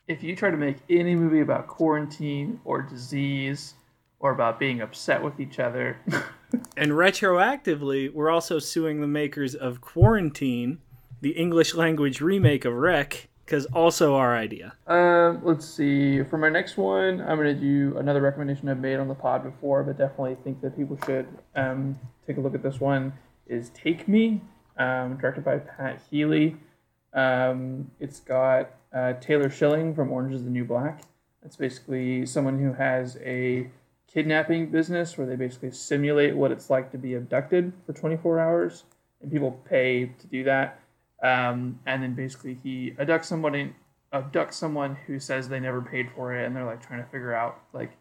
[0.09, 3.75] If you try to make any movie about quarantine or disease
[4.19, 5.97] or about being upset with each other,
[6.77, 10.79] And retroactively, we're also suing the makers of Quarantine,
[11.21, 14.75] the English language remake of Rec, because also our idea.
[14.87, 16.23] um, let's see.
[16.25, 19.83] For my next one, I'm gonna do another recommendation I've made on the pod before,
[19.83, 23.13] but definitely think that people should um, take a look at this one.
[23.47, 24.41] Is Take Me,
[24.79, 26.57] um, directed by Pat Healy.
[27.13, 31.03] Um, it's got uh, Taylor Schilling from Orange Is the New Black.
[31.45, 33.71] It's basically someone who has a
[34.07, 38.85] kidnapping business where they basically simulate what it's like to be abducted for 24 hours,
[39.23, 40.81] and people pay to do that.
[41.23, 43.73] Um, and then basically he abducts somebody,
[44.13, 47.35] abducts someone who says they never paid for it, and they're like trying to figure
[47.35, 47.93] out like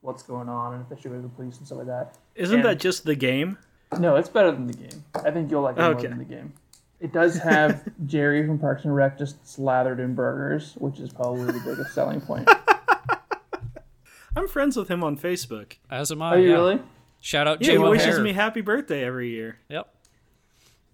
[0.00, 2.16] what's going on and if they should go to the police and stuff like that.
[2.34, 3.58] Isn't And- that just the game?
[3.98, 5.04] No, it's better than the game.
[5.14, 6.54] I think you'll like it more than the game.
[7.02, 11.46] It does have Jerry from Parks and Rec just slathered in burgers, which is probably
[11.46, 12.48] the biggest selling point.
[14.36, 15.74] I'm friends with him on Facebook.
[15.90, 16.36] As am I.
[16.36, 16.54] Are you yeah.
[16.54, 16.80] really?
[17.20, 17.86] Shout out Yeah, Jim O'Heir.
[17.86, 18.22] he wishes O'Heir.
[18.24, 19.58] me happy birthday every year.
[19.68, 19.92] Yep.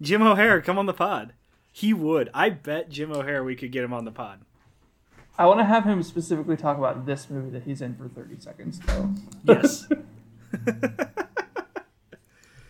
[0.01, 1.33] Jim O'Heir, come on the pod.
[1.71, 2.29] He would.
[2.33, 4.41] I bet Jim O'Heir we could get him on the pod.
[5.37, 8.39] I want to have him specifically talk about this movie that he's in for 30
[8.39, 9.13] seconds, though.
[9.45, 9.87] Yes.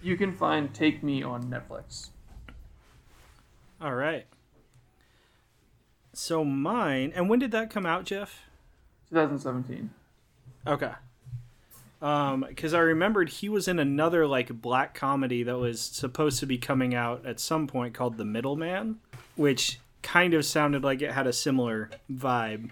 [0.01, 2.09] You can find Take Me on Netflix.
[3.81, 4.25] All right.
[6.13, 8.41] So mine, and when did that come out, Jeff?
[9.09, 9.89] 2017.
[10.67, 10.91] Okay.
[12.01, 16.45] Um, because I remembered he was in another like black comedy that was supposed to
[16.45, 18.99] be coming out at some point called The Middleman,
[19.35, 22.69] which kind of sounded like it had a similar vibe.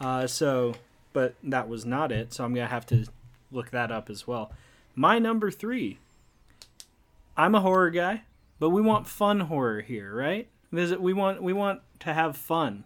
[0.00, 0.74] Uh, so,
[1.12, 2.32] but that was not it.
[2.32, 3.06] So I'm gonna have to
[3.50, 4.52] look that up as well.
[4.94, 5.98] My number three.
[7.38, 8.22] I'm a horror guy,
[8.58, 10.48] but we want fun horror here, right?
[10.72, 12.84] There's, we want we want to have fun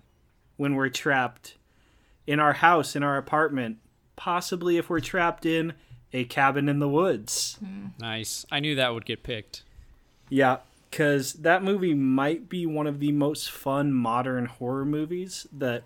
[0.56, 1.56] when we're trapped
[2.26, 3.78] in our house, in our apartment,
[4.16, 5.72] possibly if we're trapped in
[6.12, 7.58] a cabin in the woods.
[7.64, 7.86] Mm-hmm.
[7.98, 8.44] Nice.
[8.50, 9.62] I knew that would get picked.
[10.28, 10.58] Yeah,
[10.90, 15.84] because that movie might be one of the most fun modern horror movies that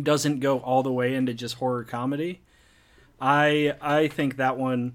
[0.00, 2.40] doesn't go all the way into just horror comedy.
[3.20, 4.94] I I think that one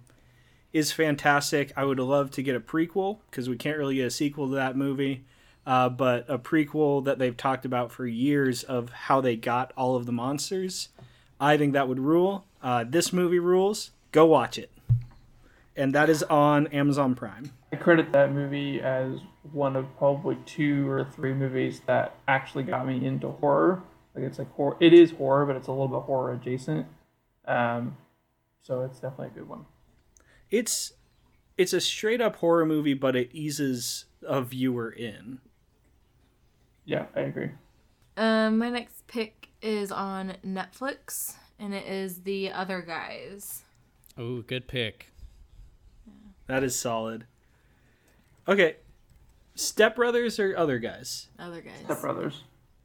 [0.73, 1.71] is fantastic.
[1.77, 4.55] I would love to get a prequel because we can't really get a sequel to
[4.55, 5.23] that movie.
[5.65, 9.95] Uh, but a prequel that they've talked about for years of how they got all
[9.95, 10.89] of the monsters.
[11.39, 12.45] I think that would rule.
[12.61, 13.91] Uh, this movie rules.
[14.11, 14.71] Go watch it.
[15.75, 17.51] And that is on Amazon Prime.
[17.71, 19.19] I credit that movie as
[19.51, 23.83] one of probably two or three movies that actually got me into horror.
[24.13, 24.77] Like it's like horror.
[24.79, 26.85] It is horror, but it's a little bit horror adjacent.
[27.45, 27.97] Um,
[28.61, 29.65] so it's definitely a good one.
[30.53, 30.93] It's
[31.57, 35.39] it's a straight up horror movie, but it eases a viewer in.
[36.85, 37.51] Yeah, I agree.
[38.15, 43.63] Um, my next pick is on Netflix, and it is The Other Guys.
[44.15, 45.07] Oh, good pick.
[46.45, 47.25] That is solid.
[48.47, 48.75] Okay,
[49.55, 51.29] Step Brothers or other guys?
[51.39, 51.73] Other Guys.
[51.85, 52.43] Step Brothers.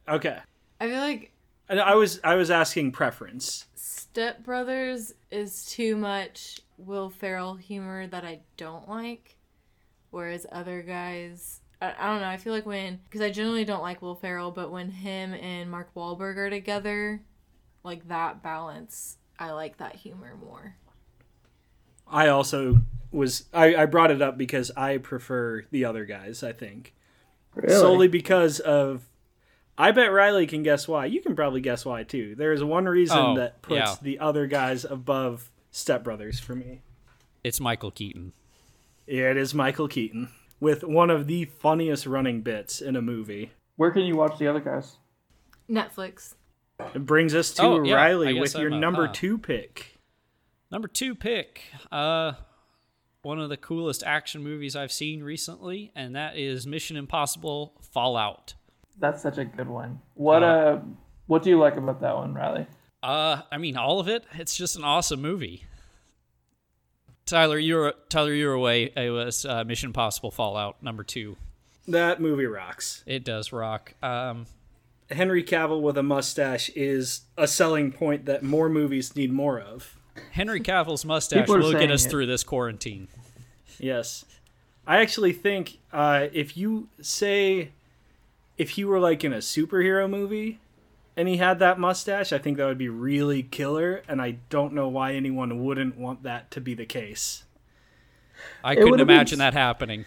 [0.08, 0.38] Okay,
[0.80, 1.32] I feel like
[1.68, 3.66] and I was I was asking preference.
[3.74, 9.36] Step Brothers is too much Will Ferrell humor that I don't like,
[10.10, 11.60] whereas Other Guys.
[11.82, 12.28] I, I don't know.
[12.28, 15.70] I feel like when because I generally don't like Will Ferrell, but when him and
[15.70, 17.20] Mark Wahlberg are together,
[17.84, 20.76] like that balance, I like that humor more.
[22.06, 22.78] I also
[23.10, 26.42] was I, I brought it up because I prefer the other guys.
[26.42, 26.94] I think
[27.54, 27.74] Really?
[27.74, 29.04] solely because of.
[29.80, 31.06] I bet Riley can guess why.
[31.06, 32.34] You can probably guess why too.
[32.34, 33.94] There is one reason Oh, that puts yeah.
[34.02, 36.82] the other guys above Step Brothers for me.
[37.44, 38.32] It's Michael Keaton.
[39.06, 43.52] Yeah, it is Michael Keaton with one of the funniest running bits in a movie.
[43.76, 44.96] Where can you watch the other guys?
[45.70, 46.34] Netflix.
[46.94, 49.12] It brings us to Oh, yeah, Riley guess with your I'm up, number huh?
[49.14, 49.98] two pick.
[50.70, 51.62] Number two pick.
[51.92, 52.32] Uh,
[53.22, 58.54] one of the coolest action movies I've seen recently, and that is Mission Impossible Fallout.
[58.98, 60.00] That's such a good one.
[60.14, 60.80] What Uh, uh,
[61.26, 62.66] what do you like about that one, Riley?
[63.08, 64.24] Uh, I mean, all of it.
[64.34, 65.64] It's just an awesome movie.
[67.24, 68.92] Tyler, you're Tyler, you're away.
[68.94, 71.38] It was uh, Mission Impossible Fallout number two.
[71.86, 73.02] That movie rocks.
[73.06, 73.94] It does rock.
[74.02, 74.44] Um,
[75.10, 79.96] Henry Cavill with a mustache is a selling point that more movies need more of.
[80.32, 82.10] Henry Cavill's mustache will get us it.
[82.10, 83.08] through this quarantine.
[83.78, 84.26] Yes.
[84.86, 87.70] I actually think uh, if you say
[88.58, 90.58] if he were like in a superhero movie
[91.18, 94.02] and he had that mustache, I think that would be really killer.
[94.06, 97.42] And I don't know why anyone wouldn't want that to be the case.
[98.62, 100.04] I It couldn't would've been imagine that happening.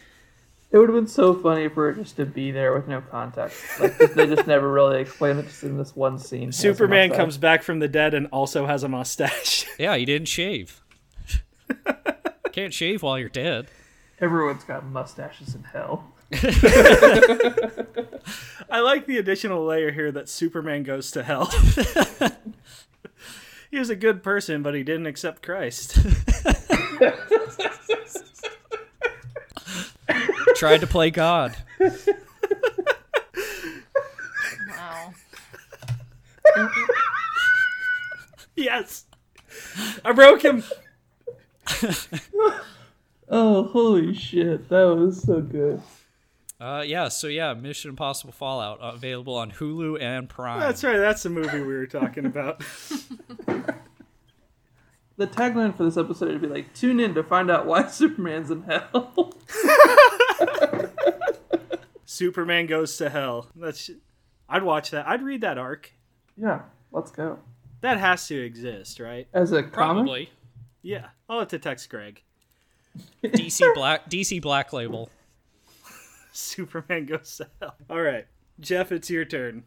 [0.72, 3.62] It would have been so funny for it just to be there with no context.
[3.78, 6.40] Like they just never really explain it just in this one scene.
[6.40, 9.68] He has a Superman comes back from the dead and also has a mustache.
[9.78, 10.82] Yeah, he didn't shave.
[12.54, 13.68] Can't shave while you're dead.
[14.22, 16.14] Everyone's got mustaches in hell.
[18.70, 21.52] I like the additional layer here that Superman goes to hell.
[23.72, 25.96] he was a good person, but he didn't accept Christ.
[30.56, 31.58] Tried to play God.
[34.70, 35.14] Wow.
[38.56, 39.06] yes.
[40.06, 40.64] I broke him.
[43.34, 44.68] Oh, holy shit.
[44.70, 45.82] That was so good.
[46.62, 50.60] Uh, yeah, so yeah, Mission Impossible Fallout uh, available on Hulu and Prime.
[50.60, 50.98] That's right.
[50.98, 52.64] That's the movie we were talking about.
[55.18, 58.50] The tagline for this episode would be like, tune in to find out why Superman's
[58.50, 59.36] in hell.
[62.06, 63.48] Superman goes to hell.
[63.56, 63.92] That's.
[64.50, 65.08] I'd watch that.
[65.08, 65.92] I'd read that arc.
[66.36, 67.38] yeah, let's go.
[67.82, 69.28] That has to exist, right?
[69.32, 69.74] As a comic?
[69.74, 70.30] Probably
[70.82, 71.10] Yeah.
[71.30, 72.24] I'll have to text Greg.
[73.24, 75.10] DC Black DC Black Label.
[76.34, 77.76] Superman goes to hell.
[77.90, 78.26] All right,
[78.60, 79.64] Jeff, it's your turn.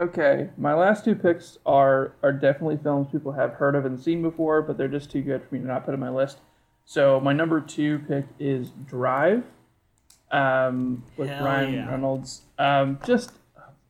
[0.00, 4.22] Okay, my last two picks are are definitely films people have heard of and seen
[4.22, 6.38] before, but they're just too good for me to not put on my list.
[6.84, 9.44] So my number two pick is Drive,
[10.30, 11.90] um, with Hell Ryan yeah.
[11.90, 12.42] Reynolds.
[12.58, 13.32] Um, just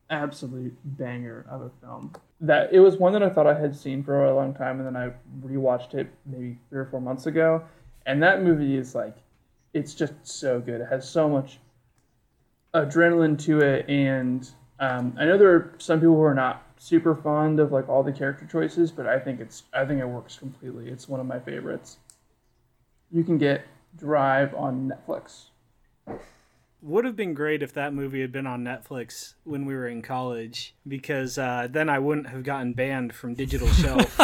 [0.09, 2.13] absolute banger of a film.
[2.41, 4.87] That it was one that I thought I had seen for a long time, and
[4.87, 5.11] then I
[5.45, 7.63] rewatched it maybe three or four months ago,
[8.05, 9.17] and that movie is like,
[9.73, 10.81] it's just so good.
[10.81, 11.59] It has so much
[12.73, 17.15] adrenaline to it and um, i know there are some people who are not super
[17.15, 20.37] fond of like all the character choices but i think it's i think it works
[20.37, 21.97] completely it's one of my favorites
[23.11, 23.65] you can get
[23.97, 25.47] drive on netflix
[26.81, 30.01] Would have been great if that movie had been on Netflix when we were in
[30.01, 34.17] college, because uh, then I wouldn't have gotten banned from Digital Shelf.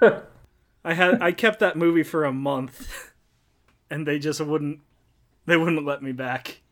[0.00, 3.12] I had I kept that movie for a month,
[3.90, 4.80] and they just wouldn't
[5.44, 6.62] they wouldn't let me back.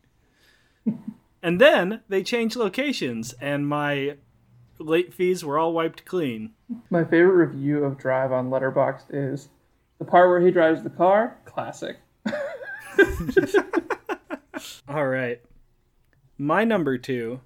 [1.45, 4.17] And then they changed locations, and my
[4.79, 6.53] late fees were all wiped clean.
[6.89, 9.49] my favorite review of drive on letterboxd is
[9.99, 11.97] the part where he drives the car classic
[14.89, 15.39] All right.
[16.35, 17.41] My number two.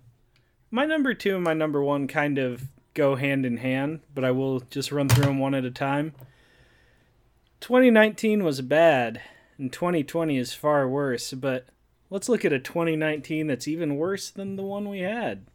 [0.72, 4.32] My number two and my number one kind of go hand in hand, but I
[4.32, 6.14] will just run through them one at a time.
[7.60, 9.20] 2019 was bad,
[9.58, 11.68] and 2020 is far worse, but
[12.10, 15.46] let's look at a 2019 that's even worse than the one we had.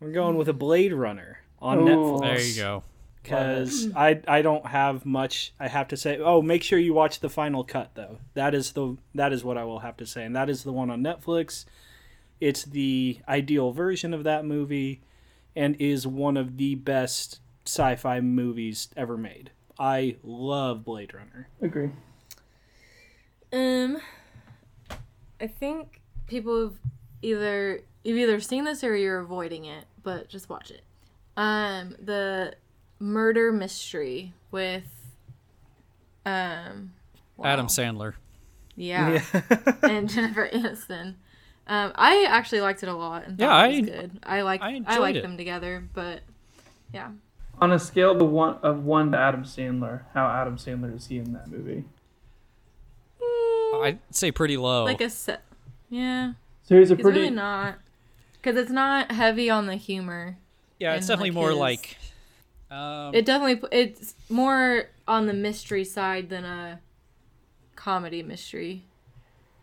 [0.00, 1.84] We're going with a Blade Runner on Ooh.
[1.86, 2.82] Netflix There you go.
[3.22, 6.18] because I I don't have much I have to say.
[6.18, 8.18] Oh, make sure you watch the final cut though.
[8.34, 10.72] That is the that is what I will have to say, and that is the
[10.72, 11.64] one on Netflix.
[12.40, 15.00] It's the ideal version of that movie,
[15.54, 19.50] and is one of the best sci-fi movies ever made.
[19.78, 21.48] I love Blade Runner.
[21.62, 21.90] agree
[23.52, 23.96] Um,
[25.40, 26.74] I think people have
[27.22, 30.82] either you've either seen this or you're avoiding it, but just watch it.
[31.36, 32.54] Um, the
[32.98, 34.84] murder mystery with
[36.24, 36.92] um
[37.36, 37.46] wow.
[37.46, 38.14] Adam Sandler.
[38.74, 39.20] yeah,
[39.82, 41.14] and Jennifer Aniston.
[41.68, 44.18] Um, I actually liked it a lot and thought Yeah, it was I- good.
[44.22, 45.22] I like I I, enjoyed like it.
[45.22, 46.20] them together, but
[46.94, 47.10] yeah,
[47.60, 51.18] on a scale of one of one to adam sandler how adam sandler is he
[51.18, 51.84] in that movie
[53.82, 54.84] I'd say pretty low.
[54.84, 55.42] like a set.
[55.90, 56.32] Yeah,
[56.64, 57.76] so he's a it's pretty really not
[58.34, 60.36] because it's not heavy on the humor.
[60.80, 61.96] yeah, it's definitely like, more his- like.
[62.68, 66.80] Um, It definitely it's more on the mystery side than a
[67.76, 68.82] comedy mystery.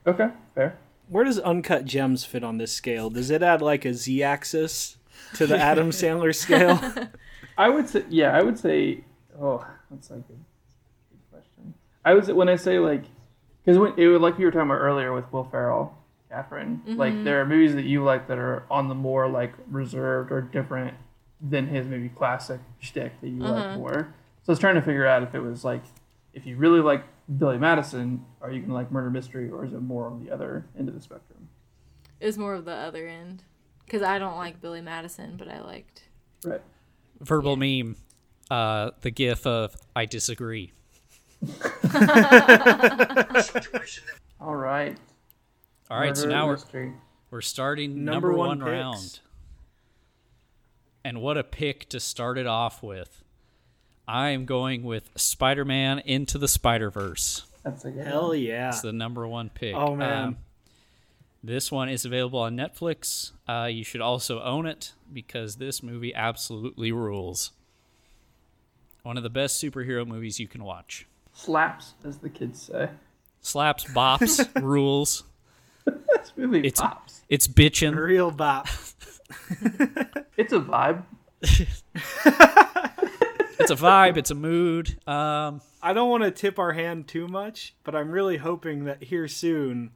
[0.08, 0.78] okay fair
[1.10, 3.10] Where does Uncut Gems fit on this scale?
[3.10, 4.96] Does it add like a z-axis
[5.36, 6.80] to the Adam Sandler scale?
[7.58, 9.04] I would say, yeah, I would say,
[9.40, 10.40] oh, that's like a good,
[11.12, 11.74] good question.
[12.06, 13.04] I would say, when I say like,
[13.64, 15.98] because it would like you were talking about earlier with Will Ferrell,
[16.30, 20.32] Catherine, like there are movies that you like that are on the more like reserved
[20.32, 20.96] or different
[21.42, 24.14] than his maybe classic shtick that you like more.
[24.44, 25.84] So I was trying to figure out if it was like,
[26.34, 27.04] if you really like
[27.38, 30.66] Billy Madison, are you gonna like murder mystery, or is it more on the other
[30.78, 31.50] end of the spectrum?
[32.20, 33.44] It was more of the other end.
[33.86, 36.04] Because I don't like Billy Madison, but I liked.
[36.44, 36.62] Right.
[37.20, 37.98] Verbal meme,
[38.50, 40.72] uh, the gif of I disagree.
[44.40, 44.98] All right.
[45.90, 46.94] All right, so Murder now we're
[47.30, 49.20] we're starting Number number, one one, round.
[51.04, 53.24] And what a pick to start it off with.
[54.08, 57.46] I am going with Spider-Man Into the Spider-Verse.
[57.64, 58.40] That's a good Hell one.
[58.40, 58.70] yeah.
[58.70, 59.76] It's the number one pick.
[59.76, 60.24] Oh, man.
[60.24, 60.38] Um,
[61.44, 63.32] this one is available on Netflix.
[63.48, 67.52] Uh, you should also own it because this movie absolutely rules.
[69.04, 71.06] One of the best superhero movies you can watch.
[71.34, 72.90] Slaps, as the kids say.
[73.42, 75.24] Slaps, bops, rules.
[75.86, 77.22] This movie It's- pops.
[77.30, 77.96] It's bitchin'.
[77.96, 78.68] Real bop.
[80.38, 81.04] It's a vibe.
[83.60, 84.18] It's a vibe.
[84.18, 84.98] It's a mood.
[85.08, 89.04] Um, I don't want to tip our hand too much, but I'm really hoping that
[89.04, 89.92] here soon,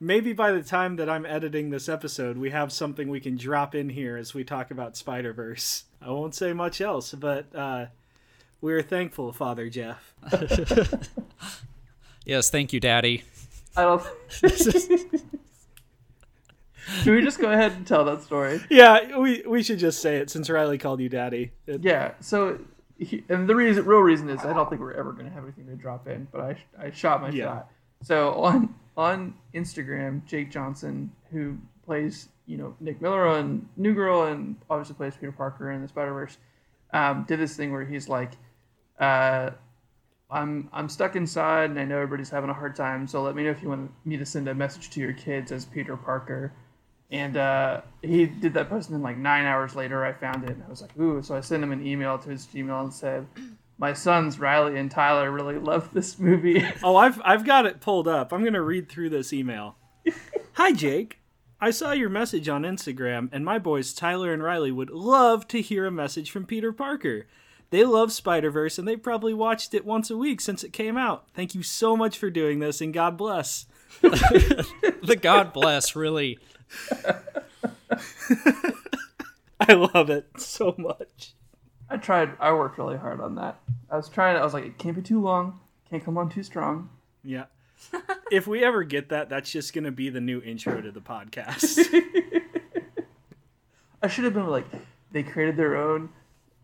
[0.00, 3.74] maybe by the time that I'm editing this episode, we have something we can drop
[3.74, 5.84] in here as we talk about Spider Verse.
[6.02, 7.86] I won't say much else, but uh,
[8.60, 10.14] we're thankful, Father Jeff.
[12.24, 13.22] yes, thank you, Daddy.
[13.76, 14.02] I don't.
[17.02, 18.60] Should we just go ahead and tell that story?
[18.70, 21.52] Yeah, we we should just say it since Riley called you Daddy.
[21.66, 22.12] It- Yeah.
[22.20, 22.58] So,
[22.98, 25.44] he, and the reason, real reason is I don't think we're ever going to have
[25.44, 27.44] anything to drop in, but I I shot my Yeah.
[27.44, 27.70] shot.
[28.02, 34.24] So on on Instagram, Jake Johnson, who plays you know Nick Miller on New Girl
[34.24, 36.38] and obviously plays Peter Parker in the Spider Verse,
[36.94, 38.32] um, did this thing where he's like,
[38.98, 39.50] uh,
[40.30, 43.44] I'm I'm stuck inside and I know everybody's having a hard time, so let me
[43.44, 46.52] know if you want me to send a message to your kids as Peter Parker.
[47.10, 50.50] And uh, he did that post, and then like nine hours later, I found it,
[50.50, 52.92] and I was like, "Ooh!" So I sent him an email to his Gmail and
[52.92, 53.26] said,
[53.78, 58.08] "My sons Riley and Tyler really love this movie." Oh, I've I've got it pulled
[58.08, 58.30] up.
[58.30, 59.76] I'm gonna read through this email.
[60.54, 61.20] Hi, Jake.
[61.60, 65.62] I saw your message on Instagram, and my boys Tyler and Riley would love to
[65.62, 67.26] hear a message from Peter Parker.
[67.70, 70.96] They love Spider Verse, and they probably watched it once a week since it came
[70.96, 71.26] out.
[71.34, 73.66] Thank you so much for doing this, and God bless.
[75.02, 76.38] The God bless really.
[79.60, 81.32] I love it so much.
[81.88, 82.32] I tried.
[82.38, 83.58] I worked really hard on that.
[83.90, 84.36] I was trying.
[84.36, 85.60] I was like, it can't be too long.
[85.88, 86.90] Can't come on too strong.
[87.24, 87.46] Yeah.
[88.30, 91.78] if we ever get that, that's just gonna be the new intro to the podcast.
[94.02, 94.66] I should have been like,
[95.10, 96.10] they created their own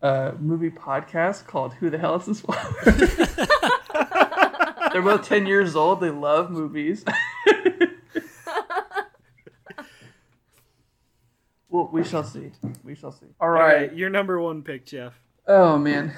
[0.05, 2.75] uh, movie podcast called "Who the Hell Is This Flower?"
[4.93, 6.01] They're both ten years old.
[6.01, 7.05] They love movies.
[11.69, 12.51] well, we shall see.
[12.85, 13.27] We shall see.
[13.41, 13.89] All All right.
[13.89, 15.15] right, your number one pick, Jeff.
[15.47, 16.13] Oh man,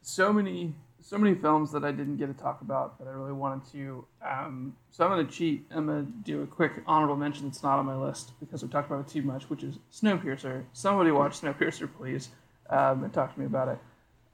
[0.00, 3.32] so many, so many films that I didn't get to talk about that I really
[3.32, 4.06] wanted to.
[4.26, 5.66] Um, so I'm gonna cheat.
[5.70, 8.90] I'm gonna do a quick honorable mention that's not on my list because we talked
[8.90, 10.64] about it too much, which is Snowpiercer.
[10.72, 12.30] Somebody watch Snowpiercer, please,
[12.72, 13.78] um, and talk to me about it.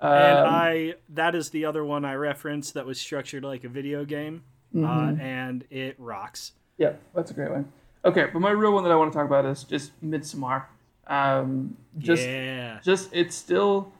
[0.01, 3.69] Um, and I that is the other one I referenced that was structured like a
[3.69, 4.45] video game,
[4.77, 6.53] uh, and it rocks.
[6.77, 7.71] Yeah, that's a great one.
[8.05, 10.65] Okay, but my real one that I want to talk about is just Midsommar.
[11.09, 13.93] Um, just yeah, just it's still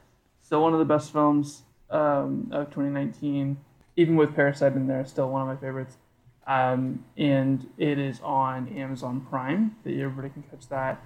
[0.49, 3.59] still one of the best films um, of 2019
[3.97, 5.99] even with parasite in there still one of my favorites
[6.47, 11.05] um, and it is on amazon prime that everybody can catch that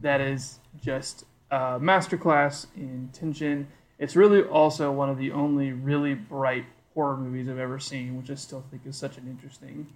[0.00, 3.66] that is just a masterclass in tension
[3.98, 8.30] it's really also one of the only really bright horror movies i've ever seen which
[8.30, 9.86] i still think is such an interesting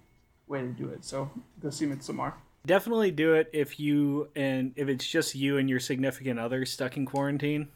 [0.47, 1.29] way to do it so
[1.61, 2.33] go see midsommar
[2.65, 6.95] definitely do it if you and if it's just you and your significant other stuck
[6.97, 7.67] in quarantine.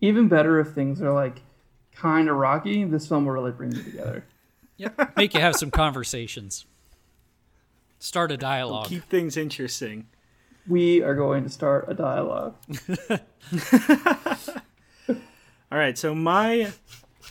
[0.00, 1.40] even better if things are like
[1.94, 4.24] kind of rocky this film will really bring you together
[4.78, 5.16] Yep.
[5.16, 6.64] Make you have some conversations.
[7.98, 8.86] Start a dialogue.
[8.86, 10.06] Keep things interesting.
[10.68, 12.54] We are going to start a dialogue.
[15.70, 16.72] All right, so my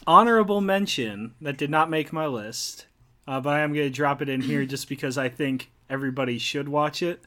[0.05, 2.87] honorable mention that did not make my list,
[3.27, 6.37] uh, but I am going to drop it in here just because I think everybody
[6.37, 7.21] should watch it.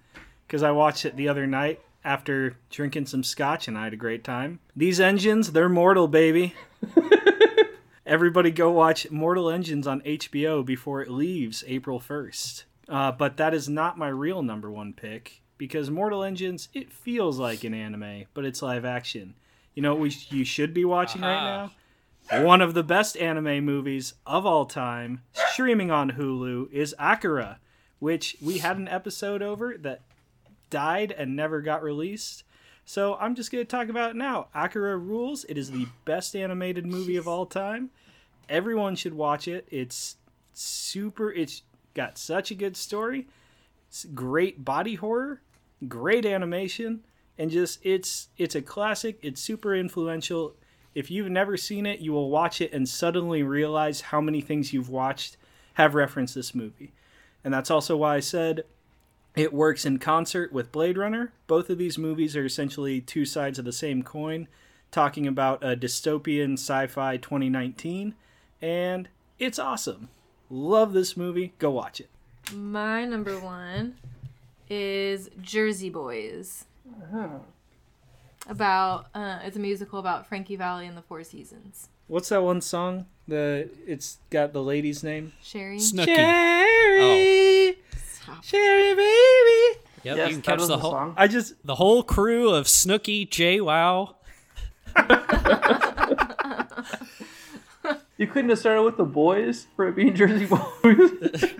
[0.46, 3.96] Because I watched it the other night after drinking some scotch and I had a
[3.96, 4.58] great time.
[4.74, 6.54] These engines, they're mortal, baby.
[8.06, 12.64] everybody go watch Mortal Engines on HBO before it leaves April 1st.
[12.88, 17.38] Uh, but that is not my real number one pick because Mortal Engines, it feels
[17.38, 19.34] like an anime, but it's live action.
[19.74, 21.68] You know what we you should be watching right uh-huh.
[22.30, 22.44] now?
[22.46, 27.58] One of the best anime movies of all time, streaming on Hulu, is Akira,
[27.98, 30.00] which we had an episode over that
[30.70, 32.42] died and never got released.
[32.86, 34.46] So I'm just going to talk about it now.
[34.54, 35.44] Akira rules.
[35.44, 37.90] It is the best animated movie of all time.
[38.48, 39.68] Everyone should watch it.
[39.70, 40.16] It's
[40.54, 41.30] super.
[41.30, 43.28] It's got such a good story.
[43.92, 45.42] s- great body horror,
[45.88, 47.00] great animation,
[47.38, 49.18] and just it's it's a classic.
[49.22, 50.54] It's super influential.
[50.94, 54.72] If you've never seen it, you will watch it and suddenly realize how many things
[54.72, 55.36] you've watched
[55.74, 56.92] have referenced this movie.
[57.44, 58.64] And that's also why I said
[59.36, 61.32] it works in concert with Blade Runner.
[61.46, 64.48] Both of these movies are essentially two sides of the same coin,
[64.90, 68.14] talking about a dystopian sci fi 2019.
[68.60, 69.08] And
[69.38, 70.08] it's awesome.
[70.50, 71.54] Love this movie.
[71.58, 72.08] Go watch it.
[72.52, 73.94] My number one
[74.70, 76.64] is Jersey Boys.
[78.48, 81.88] About uh, it's a musical about Frankie Valli and the Four Seasons.
[82.06, 83.06] What's that one song?
[83.28, 85.32] The it's got the lady's name.
[85.42, 85.76] Sherry.
[85.76, 86.06] Snooki.
[86.06, 88.42] Sherry, Stop.
[88.42, 89.80] Sherry, baby.
[90.02, 91.14] Yep, yes, you can catch was the the whole song.
[91.16, 94.16] I just the whole crew of Snooki, J Wow.
[98.16, 101.44] You couldn't have started with the boys for it being Jersey Boys.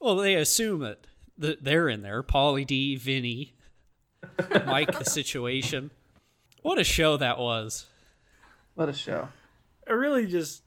[0.00, 1.07] Well, they assume that
[1.40, 2.22] th- they're in there.
[2.22, 3.54] Pauly D, Vinny,
[4.66, 5.90] Mike, the situation.
[6.62, 7.86] What a show that was.
[8.74, 9.28] What a show.
[9.86, 10.62] a really just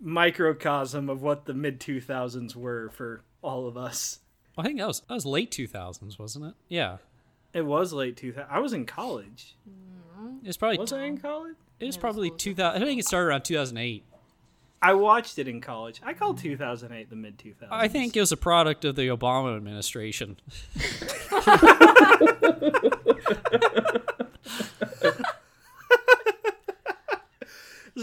[0.00, 4.20] microcosm of what the mid 2000s were for all of us.
[4.56, 6.54] I think that was that was late two thousands, wasn't it?
[6.68, 6.98] Yeah,
[7.52, 8.48] It was late 2000.
[8.50, 9.56] I was in college.
[10.42, 11.56] it was probably Was I in college?
[11.80, 12.82] it was probably two thousand.
[12.82, 14.04] I think it started around two thousand eight.
[14.84, 16.02] I watched it in college.
[16.04, 16.42] I call mm-hmm.
[16.42, 17.68] 2008 the mid 2000s.
[17.70, 20.36] I think it was a product of the Obama administration.
[20.74, 21.14] it's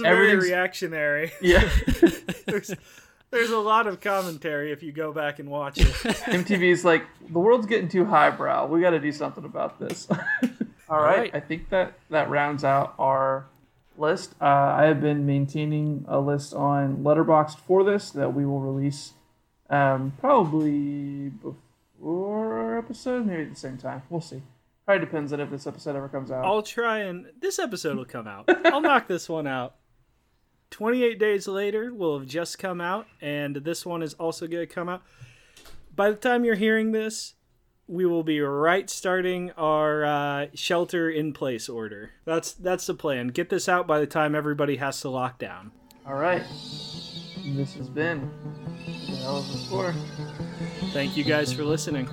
[0.01, 1.32] very everything's- reactionary.
[1.39, 1.69] Yeah.
[2.47, 2.73] there's,
[3.29, 5.86] there's a lot of commentary if you go back and watch it.
[5.86, 8.65] MTV's like, the world's getting too highbrow.
[8.65, 10.07] We got to do something about this.
[10.89, 11.19] All right.
[11.19, 11.36] right.
[11.36, 13.45] I think that that rounds out our
[13.97, 14.35] list.
[14.41, 19.13] Uh, I have been maintaining a list on Letterboxd for this that we will release
[19.69, 24.03] um, probably before our episode, maybe at the same time.
[24.09, 24.41] We'll see.
[24.85, 26.43] Probably depends on if this episode ever comes out.
[26.43, 28.49] I'll try and this episode will come out.
[28.65, 29.75] I'll knock this one out.
[30.71, 34.73] 28 days later will have just come out and this one is also going to
[34.73, 35.03] come out.
[35.95, 37.33] By the time you're hearing this,
[37.91, 42.11] we will be right starting our uh, shelter in place order.
[42.23, 43.27] That's that's the plan.
[43.27, 45.71] Get this out by the time everybody has to lock down.
[46.07, 46.41] All right.
[47.43, 48.31] This has been
[48.85, 49.93] the Hell of a Score.
[50.93, 52.07] Thank you guys for listening.